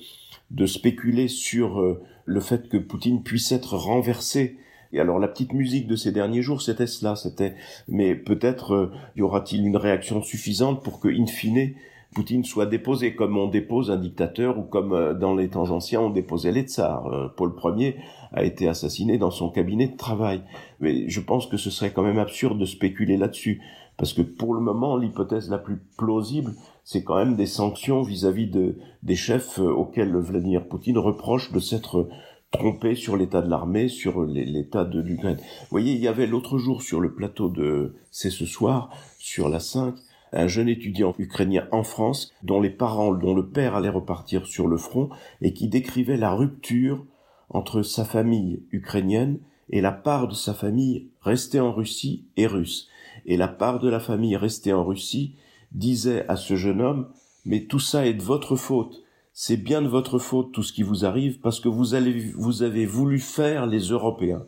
de 0.51 0.65
spéculer 0.65 1.27
sur 1.27 1.97
le 2.25 2.39
fait 2.39 2.69
que 2.69 2.77
Poutine 2.77 3.21
puisse 3.21 3.51
être 3.51 3.75
renversé 3.75 4.57
et 4.91 4.99
alors 4.99 5.19
la 5.19 5.27
petite 5.27 5.53
musique 5.53 5.87
de 5.87 5.95
ces 5.95 6.11
derniers 6.11 6.41
jours, 6.41 6.61
c'était 6.61 6.87
cela, 6.87 7.15
c'était. 7.15 7.55
Mais 7.87 8.15
peut-être 8.15 8.73
euh, 8.73 8.91
y 9.15 9.21
aura-t-il 9.21 9.65
une 9.65 9.77
réaction 9.77 10.21
suffisante 10.21 10.83
pour 10.83 10.99
que, 10.99 11.07
in 11.07 11.27
fine, 11.27 11.73
Poutine 12.13 12.43
soit 12.43 12.65
déposé 12.65 13.13
comme 13.13 13.37
on 13.37 13.47
dépose 13.47 13.91
un 13.91 13.97
dictateur 13.97 14.57
ou 14.57 14.63
comme 14.63 14.93
euh, 14.93 15.13
dans 15.13 15.35
les 15.35 15.49
temps 15.49 15.69
anciens 15.69 16.01
on 16.01 16.09
déposait 16.09 16.51
les 16.51 16.63
tsars. 16.63 17.07
Euh, 17.07 17.27
Paul 17.27 17.53
Ier 17.77 17.97
a 18.31 18.43
été 18.43 18.67
assassiné 18.67 19.17
dans 19.17 19.31
son 19.31 19.49
cabinet 19.49 19.87
de 19.87 19.97
travail. 19.97 20.41
Mais 20.79 21.07
je 21.07 21.19
pense 21.19 21.45
que 21.45 21.57
ce 21.57 21.69
serait 21.69 21.91
quand 21.91 22.03
même 22.03 22.17
absurde 22.17 22.57
de 22.57 22.65
spéculer 22.65 23.15
là-dessus 23.15 23.61
Parce 23.97 24.13
que 24.13 24.23
pour 24.23 24.55
le 24.55 24.59
moment, 24.59 24.97
l'hypothèse 24.97 25.49
la 25.49 25.59
plus 25.59 25.77
plausible, 25.97 26.53
c'est 26.83 27.03
quand 27.03 27.15
même 27.15 27.35
des 27.35 27.45
sanctions 27.45 28.01
vis-à-vis 28.01 28.47
de, 28.47 28.77
des 29.03 29.15
chefs 29.15 29.59
euh, 29.59 29.71
auxquels 29.71 30.15
Vladimir 30.15 30.67
Poutine 30.67 30.97
reproche 30.97 31.51
de 31.51 31.59
s'être 31.59 32.09
trompé 32.51 32.95
sur 32.95 33.15
l'état 33.15 33.43
de 33.43 33.49
l'armée, 33.49 33.87
sur 33.87 34.23
l'état 34.23 34.83
de 34.83 34.99
l'Ukraine. 34.99 35.37
Vous 35.37 35.67
voyez, 35.69 35.93
il 35.93 36.01
y 36.01 36.07
avait 36.07 36.25
l'autre 36.25 36.57
jour 36.57 36.81
sur 36.81 36.99
le 36.99 37.13
plateau 37.13 37.49
de 37.49 37.93
C'est 38.09 38.31
ce 38.31 38.47
soir, 38.47 38.89
sur 39.19 39.49
la 39.49 39.59
5, 39.59 39.93
un 40.31 40.47
jeune 40.47 40.69
étudiant 40.69 41.15
ukrainien 41.17 41.67
en 41.71 41.83
France, 41.83 42.33
dont 42.43 42.61
les 42.61 42.69
parents, 42.69 43.13
dont 43.13 43.33
le 43.33 43.47
père 43.47 43.75
allait 43.75 43.89
repartir 43.89 44.45
sur 44.45 44.67
le 44.67 44.77
front, 44.77 45.09
et 45.41 45.53
qui 45.53 45.67
décrivait 45.67 46.17
la 46.17 46.33
rupture 46.33 47.05
entre 47.49 47.81
sa 47.81 48.05
famille 48.05 48.63
ukrainienne 48.71 49.39
et 49.69 49.81
la 49.81 49.91
part 49.91 50.27
de 50.27 50.33
sa 50.33 50.53
famille 50.53 51.09
restée 51.21 51.59
en 51.59 51.71
Russie 51.71 52.25
et 52.37 52.47
russe. 52.47 52.87
Et 53.25 53.37
la 53.37 53.47
part 53.47 53.79
de 53.79 53.89
la 53.89 53.99
famille 53.99 54.35
restée 54.35 54.73
en 54.73 54.83
Russie 54.83 55.35
disait 55.71 56.27
à 56.27 56.35
ce 56.35 56.55
jeune 56.55 56.81
homme, 56.81 57.07
mais 57.45 57.65
tout 57.65 57.79
ça 57.79 58.05
est 58.05 58.13
de 58.13 58.23
votre 58.23 58.55
faute. 58.55 59.03
C'est 59.33 59.57
bien 59.57 59.81
de 59.81 59.87
votre 59.87 60.19
faute 60.19 60.51
tout 60.51 60.63
ce 60.63 60.73
qui 60.73 60.83
vous 60.83 61.05
arrive 61.05 61.39
parce 61.39 61.59
que 61.59 61.69
vous, 61.69 61.93
avez 61.93 62.85
voulu 62.85 63.19
faire 63.19 63.67
les 63.67 63.79
Européens. 63.79 64.45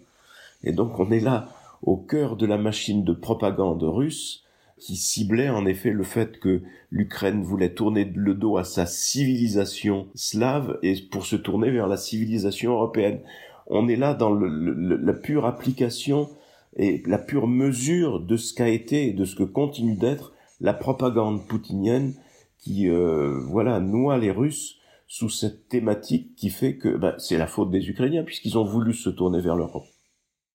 Et 0.63 0.73
donc 0.73 0.99
on 0.99 1.11
est 1.11 1.19
là 1.19 1.49
au 1.81 1.97
cœur 1.97 2.35
de 2.35 2.45
la 2.45 2.57
machine 2.57 3.03
de 3.03 3.13
propagande 3.13 3.83
russe 3.83 4.43
qui 4.81 4.95
ciblait 4.95 5.49
en 5.49 5.67
effet 5.67 5.91
le 5.91 6.03
fait 6.03 6.39
que 6.39 6.63
l'Ukraine 6.89 7.43
voulait 7.43 7.73
tourner 7.73 8.11
le 8.15 8.33
dos 8.33 8.57
à 8.57 8.63
sa 8.63 8.87
civilisation 8.87 10.07
slave 10.15 10.79
et 10.81 10.95
pour 11.11 11.25
se 11.25 11.35
tourner 11.35 11.69
vers 11.69 11.87
la 11.87 11.97
civilisation 11.97 12.71
européenne. 12.73 13.19
On 13.67 13.87
est 13.87 13.95
là 13.95 14.15
dans 14.15 14.33
la 14.33 15.13
pure 15.13 15.45
application 15.45 16.29
et 16.75 17.03
la 17.05 17.19
pure 17.19 17.47
mesure 17.47 18.19
de 18.19 18.35
ce 18.37 18.55
qu'a 18.55 18.69
été 18.69 19.07
et 19.07 19.13
de 19.13 19.23
ce 19.23 19.35
que 19.35 19.43
continue 19.43 19.95
d'être 19.95 20.33
la 20.59 20.73
propagande 20.73 21.47
poutinienne 21.47 22.15
qui 22.57 22.89
euh, 22.89 23.39
voilà 23.49 23.79
noie 23.79 24.17
les 24.17 24.31
Russes 24.31 24.79
sous 25.05 25.29
cette 25.29 25.67
thématique 25.67 26.35
qui 26.35 26.49
fait 26.49 26.77
que 26.77 26.97
bah, 26.97 27.15
c'est 27.19 27.37
la 27.37 27.47
faute 27.47 27.69
des 27.69 27.87
Ukrainiens 27.87 28.23
puisqu'ils 28.23 28.57
ont 28.57 28.65
voulu 28.65 28.93
se 28.93 29.09
tourner 29.09 29.41
vers 29.41 29.55
l'Europe. 29.55 29.85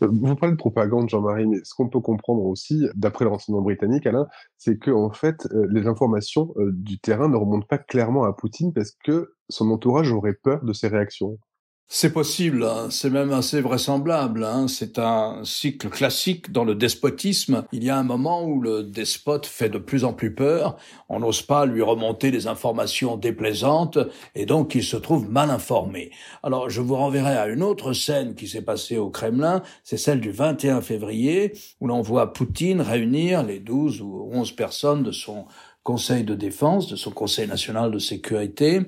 Vous 0.00 0.34
parlez 0.36 0.54
de 0.54 0.58
propagande, 0.58 1.08
Jean-Marie, 1.08 1.46
mais 1.46 1.58
ce 1.64 1.74
qu'on 1.74 1.88
peut 1.88 2.00
comprendre 2.00 2.44
aussi, 2.44 2.86
d'après 2.94 3.24
le 3.24 3.30
renseignement 3.30 3.62
britannique, 3.62 4.06
Alain, 4.06 4.26
c'est 4.58 4.78
que 4.78 4.90
en 4.90 5.10
fait, 5.10 5.46
euh, 5.52 5.66
les 5.70 5.86
informations 5.86 6.52
euh, 6.58 6.70
du 6.72 6.98
terrain 6.98 7.28
ne 7.28 7.36
remontent 7.36 7.66
pas 7.66 7.78
clairement 7.78 8.24
à 8.24 8.34
Poutine 8.34 8.74
parce 8.74 8.92
que 9.04 9.34
son 9.48 9.70
entourage 9.70 10.12
aurait 10.12 10.34
peur 10.34 10.64
de 10.64 10.72
ses 10.74 10.88
réactions. 10.88 11.38
C'est 11.88 12.12
possible, 12.12 12.64
hein. 12.64 12.88
c'est 12.90 13.10
même 13.10 13.30
assez 13.30 13.60
vraisemblable. 13.60 14.42
Hein. 14.42 14.66
C'est 14.66 14.98
un 14.98 15.42
cycle 15.44 15.88
classique 15.88 16.50
dans 16.50 16.64
le 16.64 16.74
despotisme. 16.74 17.64
Il 17.70 17.84
y 17.84 17.90
a 17.90 17.96
un 17.96 18.02
moment 18.02 18.42
où 18.42 18.60
le 18.60 18.82
despote 18.82 19.46
fait 19.46 19.68
de 19.68 19.78
plus 19.78 20.02
en 20.02 20.12
plus 20.12 20.34
peur, 20.34 20.76
on 21.08 21.20
n'ose 21.20 21.42
pas 21.42 21.64
lui 21.64 21.82
remonter 21.82 22.32
des 22.32 22.48
informations 22.48 23.16
déplaisantes, 23.16 23.98
et 24.34 24.46
donc 24.46 24.74
il 24.74 24.82
se 24.82 24.96
trouve 24.96 25.30
mal 25.30 25.48
informé. 25.48 26.10
Alors 26.42 26.68
je 26.68 26.80
vous 26.80 26.96
renverrai 26.96 27.36
à 27.36 27.46
une 27.46 27.62
autre 27.62 27.92
scène 27.92 28.34
qui 28.34 28.48
s'est 28.48 28.62
passée 28.62 28.98
au 28.98 29.08
Kremlin, 29.08 29.62
c'est 29.84 29.96
celle 29.96 30.20
du 30.20 30.32
21 30.32 30.80
février, 30.80 31.52
où 31.80 31.86
l'on 31.86 32.02
voit 32.02 32.32
Poutine 32.32 32.80
réunir 32.80 33.44
les 33.44 33.60
12 33.60 34.02
ou 34.02 34.28
11 34.32 34.52
personnes 34.52 35.04
de 35.04 35.12
son 35.12 35.46
Conseil 35.86 36.24
de 36.24 36.34
défense, 36.34 36.88
de 36.88 36.96
son 36.96 37.12
Conseil 37.12 37.46
national 37.46 37.92
de 37.92 38.00
sécurité, 38.00 38.80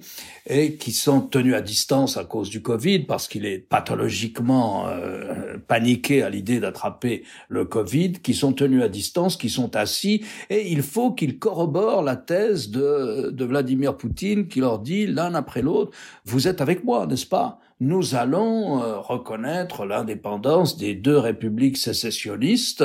et 0.46 0.74
qui 0.74 0.90
sont 0.90 1.20
tenus 1.20 1.54
à 1.54 1.60
distance 1.60 2.16
à 2.16 2.24
cause 2.24 2.50
du 2.50 2.60
Covid, 2.60 3.04
parce 3.04 3.28
qu'il 3.28 3.46
est 3.46 3.58
pathologiquement 3.60 4.88
euh, 4.88 5.58
paniqué 5.68 6.24
à 6.24 6.28
l'idée 6.28 6.58
d'attraper 6.58 7.22
le 7.48 7.64
Covid, 7.64 8.14
qui 8.14 8.34
sont 8.34 8.52
tenus 8.52 8.82
à 8.82 8.88
distance, 8.88 9.36
qui 9.36 9.48
sont 9.48 9.76
assis, 9.76 10.24
et 10.50 10.72
il 10.72 10.82
faut 10.82 11.12
qu'ils 11.12 11.38
corroborent 11.38 12.02
la 12.02 12.16
thèse 12.16 12.68
de, 12.68 13.30
de 13.30 13.44
Vladimir 13.44 13.96
Poutine, 13.96 14.48
qui 14.48 14.58
leur 14.58 14.80
dit 14.80 15.06
l'un 15.06 15.36
après 15.36 15.62
l'autre, 15.62 15.92
vous 16.24 16.48
êtes 16.48 16.60
avec 16.60 16.82
moi, 16.82 17.06
n'est-ce 17.06 17.26
pas? 17.26 17.60
Nous 17.80 18.14
allons 18.14 18.82
euh, 18.82 18.98
reconnaître 18.98 19.86
l'indépendance 19.86 20.76
des 20.76 20.94
deux 20.94 21.18
républiques 21.18 21.76
sécessionnistes. 21.76 22.84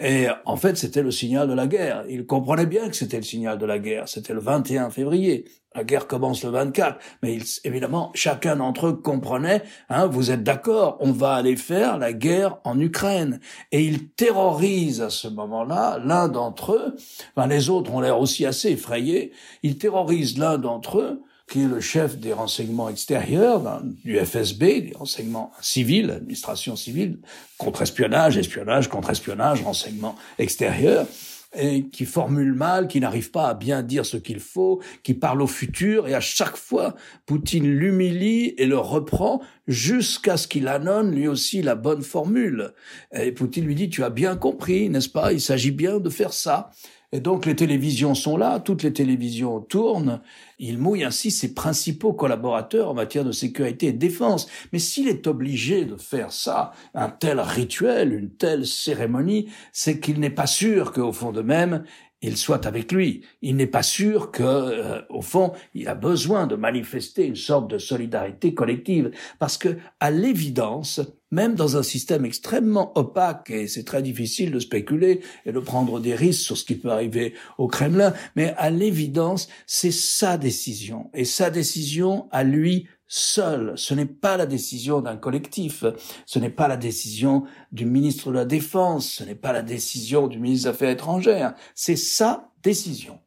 Et 0.00 0.28
en 0.46 0.56
fait, 0.56 0.76
c'était 0.76 1.02
le 1.02 1.10
signal 1.10 1.48
de 1.48 1.54
la 1.54 1.66
guerre. 1.66 2.04
Ils 2.08 2.26
comprenaient 2.26 2.66
bien 2.66 2.88
que 2.88 2.96
c'était 2.96 3.18
le 3.18 3.22
signal 3.22 3.58
de 3.58 3.66
la 3.66 3.78
guerre. 3.78 4.08
C'était 4.08 4.32
le 4.32 4.40
21 4.40 4.90
février. 4.90 5.44
La 5.74 5.84
guerre 5.84 6.08
commence 6.08 6.42
le 6.42 6.50
24, 6.50 6.98
mais 7.22 7.38
évidemment, 7.62 8.10
chacun 8.14 8.56
d'entre 8.56 8.88
eux 8.88 8.92
comprenait, 8.92 9.62
hein, 9.88 10.06
vous 10.06 10.32
êtes 10.32 10.42
d'accord, 10.42 10.96
on 10.98 11.12
va 11.12 11.34
aller 11.34 11.54
faire 11.54 11.96
la 11.96 12.12
guerre 12.12 12.58
en 12.64 12.80
Ukraine. 12.80 13.38
Et 13.70 13.84
ils 13.84 14.08
terrorisent 14.08 15.00
à 15.00 15.10
ce 15.10 15.28
moment-là 15.28 16.00
l'un 16.04 16.26
d'entre 16.26 16.72
eux, 16.72 16.96
enfin, 17.36 17.46
les 17.46 17.70
autres 17.70 17.94
ont 17.94 18.00
l'air 18.00 18.18
aussi 18.18 18.46
assez 18.46 18.70
effrayés, 18.70 19.30
ils 19.62 19.78
terrorisent 19.78 20.38
l'un 20.38 20.58
d'entre 20.58 20.98
eux 20.98 21.22
qui 21.50 21.62
est 21.62 21.68
le 21.68 21.80
chef 21.80 22.16
des 22.16 22.32
renseignements 22.32 22.88
extérieurs 22.88 23.82
du 24.04 24.16
FSB, 24.16 24.60
des 24.60 24.92
renseignements 24.96 25.50
civils, 25.60 26.12
administration 26.12 26.76
civile, 26.76 27.18
contre-espionnage, 27.58 28.38
espionnage, 28.38 28.88
contre-espionnage, 28.88 29.62
renseignements 29.62 30.14
extérieurs, 30.38 31.06
et 31.52 31.88
qui 31.88 32.04
formule 32.04 32.52
mal, 32.52 32.86
qui 32.86 33.00
n'arrive 33.00 33.32
pas 33.32 33.48
à 33.48 33.54
bien 33.54 33.82
dire 33.82 34.06
ce 34.06 34.16
qu'il 34.16 34.38
faut, 34.38 34.80
qui 35.02 35.14
parle 35.14 35.42
au 35.42 35.48
futur, 35.48 36.06
et 36.06 36.14
à 36.14 36.20
chaque 36.20 36.56
fois, 36.56 36.94
Poutine 37.26 37.66
l'humilie 37.66 38.54
et 38.56 38.66
le 38.66 38.78
reprend 38.78 39.42
jusqu'à 39.66 40.36
ce 40.36 40.46
qu'il 40.46 40.68
annonce 40.68 41.12
lui 41.12 41.26
aussi 41.26 41.62
la 41.62 41.74
bonne 41.74 42.02
formule. 42.02 42.72
Et 43.12 43.32
Poutine 43.32 43.64
lui 43.64 43.74
dit, 43.74 43.90
tu 43.90 44.04
as 44.04 44.10
bien 44.10 44.36
compris, 44.36 44.88
n'est-ce 44.88 45.08
pas, 45.08 45.32
il 45.32 45.40
s'agit 45.40 45.72
bien 45.72 45.98
de 45.98 46.10
faire 46.10 46.32
ça. 46.32 46.70
Et 47.12 47.18
donc 47.18 47.44
les 47.44 47.56
télévisions 47.56 48.14
sont 48.14 48.36
là, 48.36 48.60
toutes 48.60 48.84
les 48.84 48.92
télévisions 48.92 49.60
tournent. 49.60 50.20
Il 50.60 50.78
mouille 50.78 51.02
ainsi 51.02 51.32
ses 51.32 51.54
principaux 51.54 52.12
collaborateurs 52.12 52.90
en 52.90 52.94
matière 52.94 53.24
de 53.24 53.32
sécurité 53.32 53.86
et 53.86 53.92
de 53.92 53.98
défense. 53.98 54.48
Mais 54.72 54.78
s'il 54.78 55.08
est 55.08 55.26
obligé 55.26 55.84
de 55.84 55.96
faire 55.96 56.30
ça, 56.30 56.72
un 56.94 57.08
tel 57.08 57.40
rituel, 57.40 58.12
une 58.12 58.30
telle 58.30 58.64
cérémonie, 58.64 59.48
c'est 59.72 59.98
qu'il 59.98 60.20
n'est 60.20 60.30
pas 60.30 60.46
sûr 60.46 60.92
qu'au 60.92 61.12
fond 61.12 61.32
de 61.32 61.42
même, 61.42 61.84
il 62.22 62.36
soit 62.36 62.66
avec 62.66 62.92
lui. 62.92 63.24
Il 63.42 63.56
n'est 63.56 63.66
pas 63.66 63.82
sûr 63.82 64.30
que, 64.30 64.42
euh, 64.42 65.02
au 65.08 65.22
fond, 65.22 65.52
il 65.74 65.88
a 65.88 65.94
besoin 65.94 66.46
de 66.46 66.54
manifester 66.54 67.26
une 67.26 67.36
sorte 67.36 67.68
de 67.70 67.78
solidarité 67.78 68.54
collective, 68.54 69.10
parce 69.38 69.56
que, 69.56 69.78
à 70.00 70.10
l'évidence, 70.10 71.00
même 71.30 71.54
dans 71.54 71.76
un 71.76 71.82
système 71.82 72.24
extrêmement 72.24 72.96
opaque, 72.98 73.50
et 73.50 73.68
c'est 73.68 73.84
très 73.84 74.02
difficile 74.02 74.50
de 74.50 74.58
spéculer 74.58 75.20
et 75.46 75.52
de 75.52 75.60
prendre 75.60 76.00
des 76.00 76.14
risques 76.14 76.42
sur 76.42 76.56
ce 76.56 76.64
qui 76.64 76.74
peut 76.74 76.90
arriver 76.90 77.34
au 77.58 77.68
Kremlin, 77.68 78.12
mais 78.36 78.54
à 78.56 78.70
l'évidence, 78.70 79.48
c'est 79.66 79.92
sa 79.92 80.38
décision, 80.38 81.10
et 81.14 81.24
sa 81.24 81.50
décision 81.50 82.28
à 82.32 82.44
lui 82.44 82.86
seul. 83.06 83.72
Ce 83.76 83.92
n'est 83.92 84.06
pas 84.06 84.36
la 84.36 84.46
décision 84.46 85.00
d'un 85.00 85.16
collectif, 85.16 85.84
ce 86.26 86.38
n'est 86.38 86.50
pas 86.50 86.68
la 86.68 86.76
décision 86.76 87.44
du 87.72 87.84
ministre 87.84 88.30
de 88.30 88.36
la 88.36 88.44
Défense, 88.44 89.08
ce 89.08 89.24
n'est 89.24 89.34
pas 89.34 89.52
la 89.52 89.62
décision 89.62 90.28
du 90.28 90.38
ministre 90.38 90.64
des 90.64 90.74
Affaires 90.74 90.90
étrangères, 90.90 91.54
c'est 91.74 91.96
sa 91.96 92.52
décision. 92.62 93.18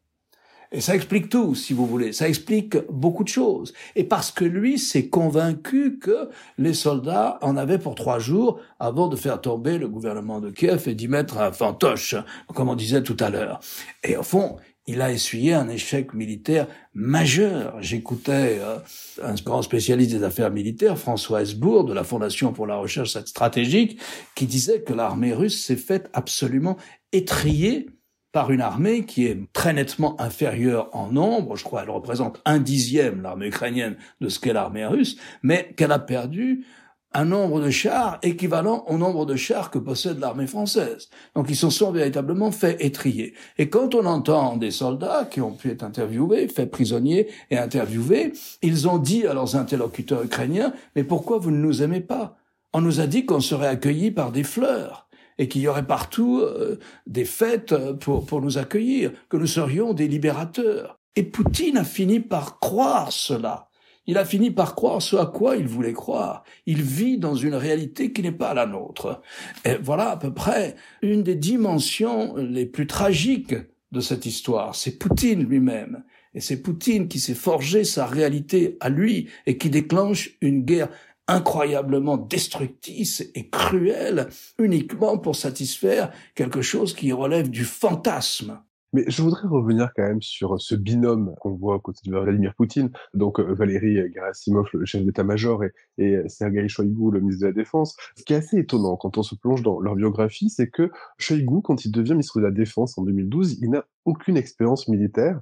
Et 0.74 0.80
ça 0.80 0.96
explique 0.96 1.28
tout, 1.28 1.54
si 1.54 1.72
vous 1.72 1.86
voulez. 1.86 2.12
Ça 2.12 2.28
explique 2.28 2.76
beaucoup 2.90 3.22
de 3.22 3.28
choses. 3.28 3.72
Et 3.94 4.02
parce 4.02 4.32
que 4.32 4.44
lui 4.44 4.76
s'est 4.76 5.08
convaincu 5.08 6.00
que 6.00 6.28
les 6.58 6.74
soldats 6.74 7.38
en 7.42 7.56
avaient 7.56 7.78
pour 7.78 7.94
trois 7.94 8.18
jours 8.18 8.58
avant 8.80 9.06
de 9.06 9.14
faire 9.14 9.40
tomber 9.40 9.78
le 9.78 9.86
gouvernement 9.88 10.40
de 10.40 10.50
Kiev 10.50 10.88
et 10.88 10.96
d'y 10.96 11.06
mettre 11.06 11.38
un 11.38 11.52
fantoche, 11.52 12.16
comme 12.52 12.68
on 12.68 12.74
disait 12.74 13.04
tout 13.04 13.16
à 13.20 13.30
l'heure. 13.30 13.60
Et 14.02 14.16
au 14.16 14.24
fond, 14.24 14.56
il 14.88 15.00
a 15.00 15.12
essuyé 15.12 15.54
un 15.54 15.68
échec 15.68 16.12
militaire 16.12 16.66
majeur. 16.92 17.80
J'écoutais 17.80 18.58
euh, 18.60 18.78
un 19.22 19.34
grand 19.34 19.62
spécialiste 19.62 20.10
des 20.10 20.24
affaires 20.24 20.50
militaires, 20.50 20.98
François 20.98 21.42
Hesbourg, 21.42 21.84
de 21.84 21.92
la 21.92 22.02
Fondation 22.02 22.52
pour 22.52 22.66
la 22.66 22.76
recherche 22.76 23.16
stratégique, 23.26 24.00
qui 24.34 24.46
disait 24.46 24.82
que 24.82 24.92
l'armée 24.92 25.34
russe 25.34 25.64
s'est 25.64 25.76
faite 25.76 26.10
absolument 26.14 26.76
étrier 27.12 27.86
par 28.34 28.50
une 28.50 28.60
armée 28.60 29.06
qui 29.06 29.26
est 29.26 29.38
très 29.52 29.72
nettement 29.72 30.20
inférieure 30.20 30.90
en 30.92 31.06
nombre, 31.06 31.54
je 31.54 31.62
crois 31.62 31.84
elle 31.84 31.90
représente 31.90 32.42
un 32.44 32.58
dixième 32.58 33.22
l'armée 33.22 33.46
ukrainienne 33.46 33.96
de 34.20 34.28
ce 34.28 34.40
qu'est 34.40 34.52
l'armée 34.52 34.84
russe, 34.84 35.16
mais 35.44 35.72
qu'elle 35.76 35.92
a 35.92 36.00
perdu 36.00 36.66
un 37.12 37.26
nombre 37.26 37.60
de 37.60 37.70
chars 37.70 38.18
équivalent 38.24 38.84
au 38.88 38.98
nombre 38.98 39.24
de 39.24 39.36
chars 39.36 39.70
que 39.70 39.78
possède 39.78 40.18
l'armée 40.18 40.48
française. 40.48 41.10
Donc 41.36 41.46
ils 41.48 41.54
se 41.54 41.70
sont 41.70 41.92
véritablement 41.92 42.50
fait 42.50 42.84
étrier. 42.84 43.34
Et 43.56 43.70
quand 43.70 43.94
on 43.94 44.04
entend 44.04 44.56
des 44.56 44.72
soldats 44.72 45.28
qui 45.30 45.40
ont 45.40 45.52
pu 45.52 45.70
être 45.70 45.84
interviewés, 45.84 46.48
faits 46.48 46.72
prisonniers 46.72 47.28
et 47.52 47.56
interviewés, 47.56 48.32
ils 48.62 48.88
ont 48.88 48.98
dit 48.98 49.28
à 49.28 49.34
leurs 49.34 49.54
interlocuteurs 49.54 50.24
ukrainiens, 50.24 50.72
mais 50.96 51.04
pourquoi 51.04 51.38
vous 51.38 51.52
ne 51.52 51.58
nous 51.58 51.84
aimez 51.84 52.00
pas? 52.00 52.36
On 52.72 52.80
nous 52.80 52.98
a 52.98 53.06
dit 53.06 53.24
qu'on 53.26 53.38
serait 53.38 53.68
accueillis 53.68 54.10
par 54.10 54.32
des 54.32 54.42
fleurs 54.42 55.03
et 55.38 55.48
qu'il 55.48 55.62
y 55.62 55.68
aurait 55.68 55.86
partout 55.86 56.40
euh, 56.40 56.78
des 57.06 57.24
fêtes 57.24 57.74
pour, 58.00 58.24
pour 58.26 58.40
nous 58.40 58.58
accueillir, 58.58 59.12
que 59.28 59.36
nous 59.36 59.46
serions 59.46 59.94
des 59.94 60.08
libérateurs. 60.08 60.98
Et 61.16 61.22
Poutine 61.22 61.76
a 61.76 61.84
fini 61.84 62.20
par 62.20 62.58
croire 62.58 63.12
cela. 63.12 63.68
Il 64.06 64.18
a 64.18 64.24
fini 64.24 64.50
par 64.50 64.74
croire 64.74 65.00
ce 65.00 65.16
à 65.16 65.26
quoi 65.26 65.56
il 65.56 65.66
voulait 65.66 65.94
croire. 65.94 66.44
Il 66.66 66.82
vit 66.82 67.18
dans 67.18 67.34
une 67.34 67.54
réalité 67.54 68.12
qui 68.12 68.22
n'est 68.22 68.32
pas 68.32 68.52
la 68.52 68.66
nôtre. 68.66 69.22
Et 69.64 69.76
voilà 69.76 70.10
à 70.10 70.16
peu 70.16 70.32
près 70.32 70.74
une 71.00 71.22
des 71.22 71.36
dimensions 71.36 72.36
les 72.36 72.66
plus 72.66 72.86
tragiques 72.86 73.54
de 73.92 74.00
cette 74.00 74.26
histoire. 74.26 74.74
C'est 74.74 74.98
Poutine 74.98 75.44
lui-même. 75.44 76.04
Et 76.34 76.40
c'est 76.40 76.60
Poutine 76.60 77.08
qui 77.08 77.20
s'est 77.20 77.34
forgé 77.34 77.84
sa 77.84 78.06
réalité 78.06 78.76
à 78.80 78.90
lui 78.90 79.28
et 79.46 79.56
qui 79.56 79.70
déclenche 79.70 80.30
une 80.40 80.64
guerre 80.64 80.90
incroyablement 81.28 82.16
destructrice 82.16 83.22
et 83.34 83.48
cruelle 83.48 84.28
uniquement 84.58 85.18
pour 85.18 85.36
satisfaire 85.36 86.12
quelque 86.34 86.62
chose 86.62 86.94
qui 86.94 87.12
relève 87.12 87.50
du 87.50 87.64
fantasme. 87.64 88.60
Mais 88.94 89.04
je 89.08 89.22
voudrais 89.22 89.48
revenir 89.48 89.90
quand 89.96 90.04
même 90.04 90.22
sur 90.22 90.60
ce 90.60 90.76
binôme 90.76 91.34
qu'on 91.40 91.56
voit 91.56 91.74
à 91.74 91.78
côté 91.80 92.08
de 92.08 92.16
Vladimir 92.16 92.54
Poutine, 92.54 92.90
donc 93.12 93.40
euh, 93.40 93.52
Valérie 93.52 93.98
Gerasimov, 94.14 94.68
le 94.72 94.84
chef 94.84 95.04
d'état-major, 95.04 95.64
et, 95.64 95.72
et 95.98 96.28
Sergei 96.28 96.68
Shoigu, 96.68 97.10
le 97.10 97.20
ministre 97.20 97.42
de 97.42 97.46
la 97.48 97.52
Défense. 97.52 97.96
Ce 98.14 98.22
qui 98.22 98.34
est 98.34 98.36
assez 98.36 98.56
étonnant 98.56 98.94
quand 98.96 99.18
on 99.18 99.24
se 99.24 99.34
plonge 99.34 99.62
dans 99.62 99.80
leur 99.80 99.96
biographie, 99.96 100.48
c'est 100.48 100.68
que 100.68 100.92
Shoigu, 101.18 101.60
quand 101.64 101.84
il 101.84 101.90
devient 101.90 102.12
ministre 102.12 102.38
de 102.38 102.44
la 102.44 102.52
Défense 102.52 102.96
en 102.96 103.02
2012, 103.02 103.58
il 103.62 103.70
n'a 103.70 103.84
aucune 104.04 104.36
expérience 104.36 104.86
militaire. 104.86 105.40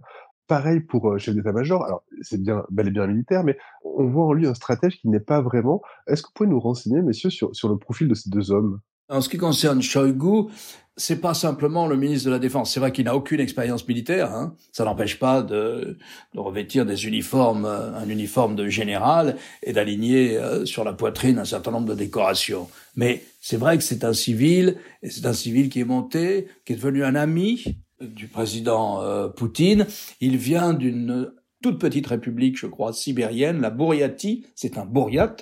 Pareil 0.52 0.80
pour 0.80 1.11
euh, 1.11 1.16
chef 1.16 1.35
d'état-major. 1.35 1.82
Alors, 1.82 2.04
c'est 2.21 2.38
bien, 2.38 2.62
bel 2.68 2.88
et 2.88 2.90
bien 2.90 3.06
militaire, 3.06 3.42
mais 3.42 3.56
on 3.85 4.04
voit 4.04 4.26
en 4.26 4.35
lui 4.35 4.47
un 4.47 4.52
stratège 4.52 5.00
qui 5.00 5.09
n'est 5.09 5.18
pas 5.18 5.40
vraiment. 5.40 5.80
Est-ce 6.06 6.21
que 6.21 6.26
vous 6.26 6.32
pouvez 6.35 6.50
nous 6.50 6.61
renseigner, 6.61 7.00
messieurs, 7.00 7.30
sur, 7.30 7.56
sur 7.56 7.71
le 7.71 7.78
profil 7.78 8.06
de 8.06 8.12
ces 8.12 8.28
deux 8.28 8.50
hommes? 8.50 8.78
En 9.09 9.23
ce 9.23 9.30
qui 9.30 9.38
concerne 9.38 9.80
Shoigu, 9.80 10.50
c'est 10.94 11.23
pas 11.23 11.32
simplement 11.32 11.87
le 11.87 11.97
ministre 11.97 12.26
de 12.26 12.32
la 12.32 12.38
Défense. 12.38 12.71
C'est 12.71 12.80
vrai 12.80 12.92
qu'il 12.92 13.06
n'a 13.06 13.16
aucune 13.16 13.40
expérience 13.40 13.88
militaire. 13.88 14.30
Hein. 14.35 14.54
Ça 14.73 14.85
n'empêche 14.85 15.18
pas 15.18 15.40
de, 15.40 15.97
de, 16.35 16.38
revêtir 16.38 16.85
des 16.85 17.06
uniformes, 17.06 17.64
euh, 17.64 17.97
un 17.97 18.11
uniforme 18.11 18.54
de 18.54 18.68
général 18.68 19.38
et 19.62 19.73
d'aligner 19.73 20.37
euh, 20.37 20.66
sur 20.66 20.85
la 20.85 20.92
poitrine 20.92 21.38
un 21.38 21.47
certain 21.47 21.71
nombre 21.71 21.88
de 21.88 21.94
décorations. 21.94 22.68
Mais 22.94 23.25
c'est 23.40 23.56
vrai 23.56 23.78
que 23.78 23.85
c'est 23.85 24.04
un 24.04 24.12
civil, 24.12 24.76
et 25.02 25.09
c'est 25.09 25.25
un 25.25 25.32
civil 25.32 25.71
qui 25.71 25.80
est 25.80 25.87
monté, 25.87 26.49
qui 26.66 26.75
est 26.75 26.76
devenu 26.76 27.04
un 27.04 27.14
ami 27.14 27.78
du 28.02 28.28
président 28.28 29.02
euh, 29.02 29.28
Poutine. 29.28 29.87
Il 30.21 30.37
vient 30.37 30.75
d'une 30.75 31.32
toute 31.62 31.78
petite 31.78 32.09
république, 32.09 32.59
je 32.59 32.66
crois, 32.66 32.92
sibérienne, 32.92 33.61
la 33.61 33.71
Bouriatie, 33.71 34.44
c'est 34.56 34.78
un 34.78 34.85
Bouriat. 34.85 35.37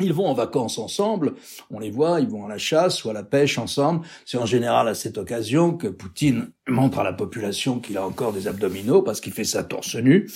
Ils 0.00 0.12
vont 0.12 0.26
en 0.26 0.34
vacances 0.34 0.78
ensemble, 0.78 1.34
on 1.70 1.78
les 1.78 1.90
voit, 1.90 2.20
ils 2.20 2.28
vont 2.28 2.44
à 2.44 2.48
la 2.48 2.58
chasse 2.58 3.04
ou 3.04 3.10
à 3.10 3.12
la 3.12 3.22
pêche 3.22 3.56
ensemble. 3.56 4.04
C'est 4.26 4.36
en 4.36 4.46
général 4.46 4.88
à 4.88 4.94
cette 4.94 5.16
occasion 5.16 5.76
que 5.76 5.86
Poutine 5.86 6.50
montre 6.66 6.98
à 6.98 7.04
la 7.04 7.12
population 7.12 7.78
qu'il 7.78 7.96
a 7.96 8.04
encore 8.04 8.32
des 8.32 8.48
abdominaux 8.48 9.02
parce 9.02 9.20
qu'il 9.20 9.32
fait 9.32 9.44
sa 9.44 9.62
torse 9.62 9.94
nu. 9.94 10.28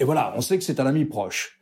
Et 0.00 0.04
voilà, 0.04 0.34
on 0.36 0.40
sait 0.40 0.58
que 0.58 0.64
c'est 0.64 0.80
un 0.80 0.86
ami 0.86 1.04
proche. 1.04 1.60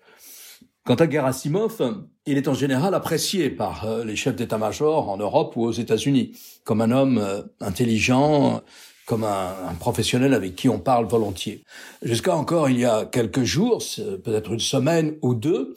Quant 0.86 0.96
à 0.96 1.08
Gerasimov, 1.08 2.04
il 2.26 2.36
est 2.36 2.48
en 2.48 2.54
général 2.54 2.94
apprécié 2.94 3.48
par 3.48 3.86
euh, 3.86 4.04
les 4.04 4.16
chefs 4.16 4.36
d'état-major 4.36 5.08
en 5.08 5.16
Europe 5.16 5.56
ou 5.56 5.62
aux 5.62 5.72
États-Unis 5.72 6.38
comme 6.64 6.82
un 6.82 6.90
homme 6.90 7.18
euh, 7.18 7.42
intelligent, 7.60 8.62
comme 9.06 9.24
un, 9.24 9.74
professionnel 9.78 10.34
avec 10.34 10.56
qui 10.56 10.68
on 10.68 10.78
parle 10.78 11.06
volontiers. 11.06 11.62
Jusqu'à 12.02 12.34
encore 12.34 12.68
il 12.68 12.78
y 12.78 12.84
a 12.84 13.04
quelques 13.04 13.44
jours, 13.44 13.82
peut-être 14.24 14.52
une 14.52 14.60
semaine 14.60 15.16
ou 15.22 15.34
deux, 15.34 15.76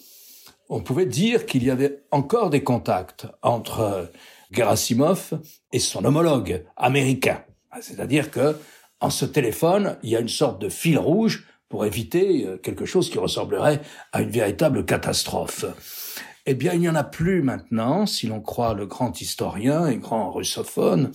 on 0.69 0.81
pouvait 0.81 1.05
dire 1.05 1.45
qu'il 1.45 1.63
y 1.63 1.69
avait 1.69 2.03
encore 2.11 2.49
des 2.49 2.63
contacts 2.63 3.27
entre 3.41 4.11
Gerasimov 4.51 5.39
et 5.71 5.79
son 5.79 6.05
homologue 6.05 6.63
américain. 6.75 7.43
C'est-à-dire 7.81 8.31
que 8.31 8.55
en 8.99 9.09
ce 9.09 9.25
téléphone, 9.25 9.97
il 10.03 10.09
y 10.09 10.15
a 10.15 10.19
une 10.19 10.29
sorte 10.29 10.59
de 10.59 10.69
fil 10.69 10.97
rouge 10.97 11.45
pour 11.69 11.85
éviter 11.85 12.45
euh, 12.45 12.57
quelque 12.57 12.85
chose 12.85 13.09
qui 13.09 13.19
ressemblerait 13.19 13.81
à 14.11 14.21
une 14.21 14.29
véritable 14.29 14.85
catastrophe. 14.85 15.65
Eh 16.49 16.53
bien, 16.53 16.71
il 16.71 16.79
n'y 16.79 16.87
en 16.87 16.95
a 16.95 17.03
plus 17.03 17.41
maintenant, 17.41 18.05
si 18.05 18.25
l'on 18.25 18.39
croit 18.39 18.73
le 18.73 18.85
grand 18.85 19.19
historien 19.19 19.85
et 19.87 19.97
grand 19.97 20.31
russophone 20.31 21.11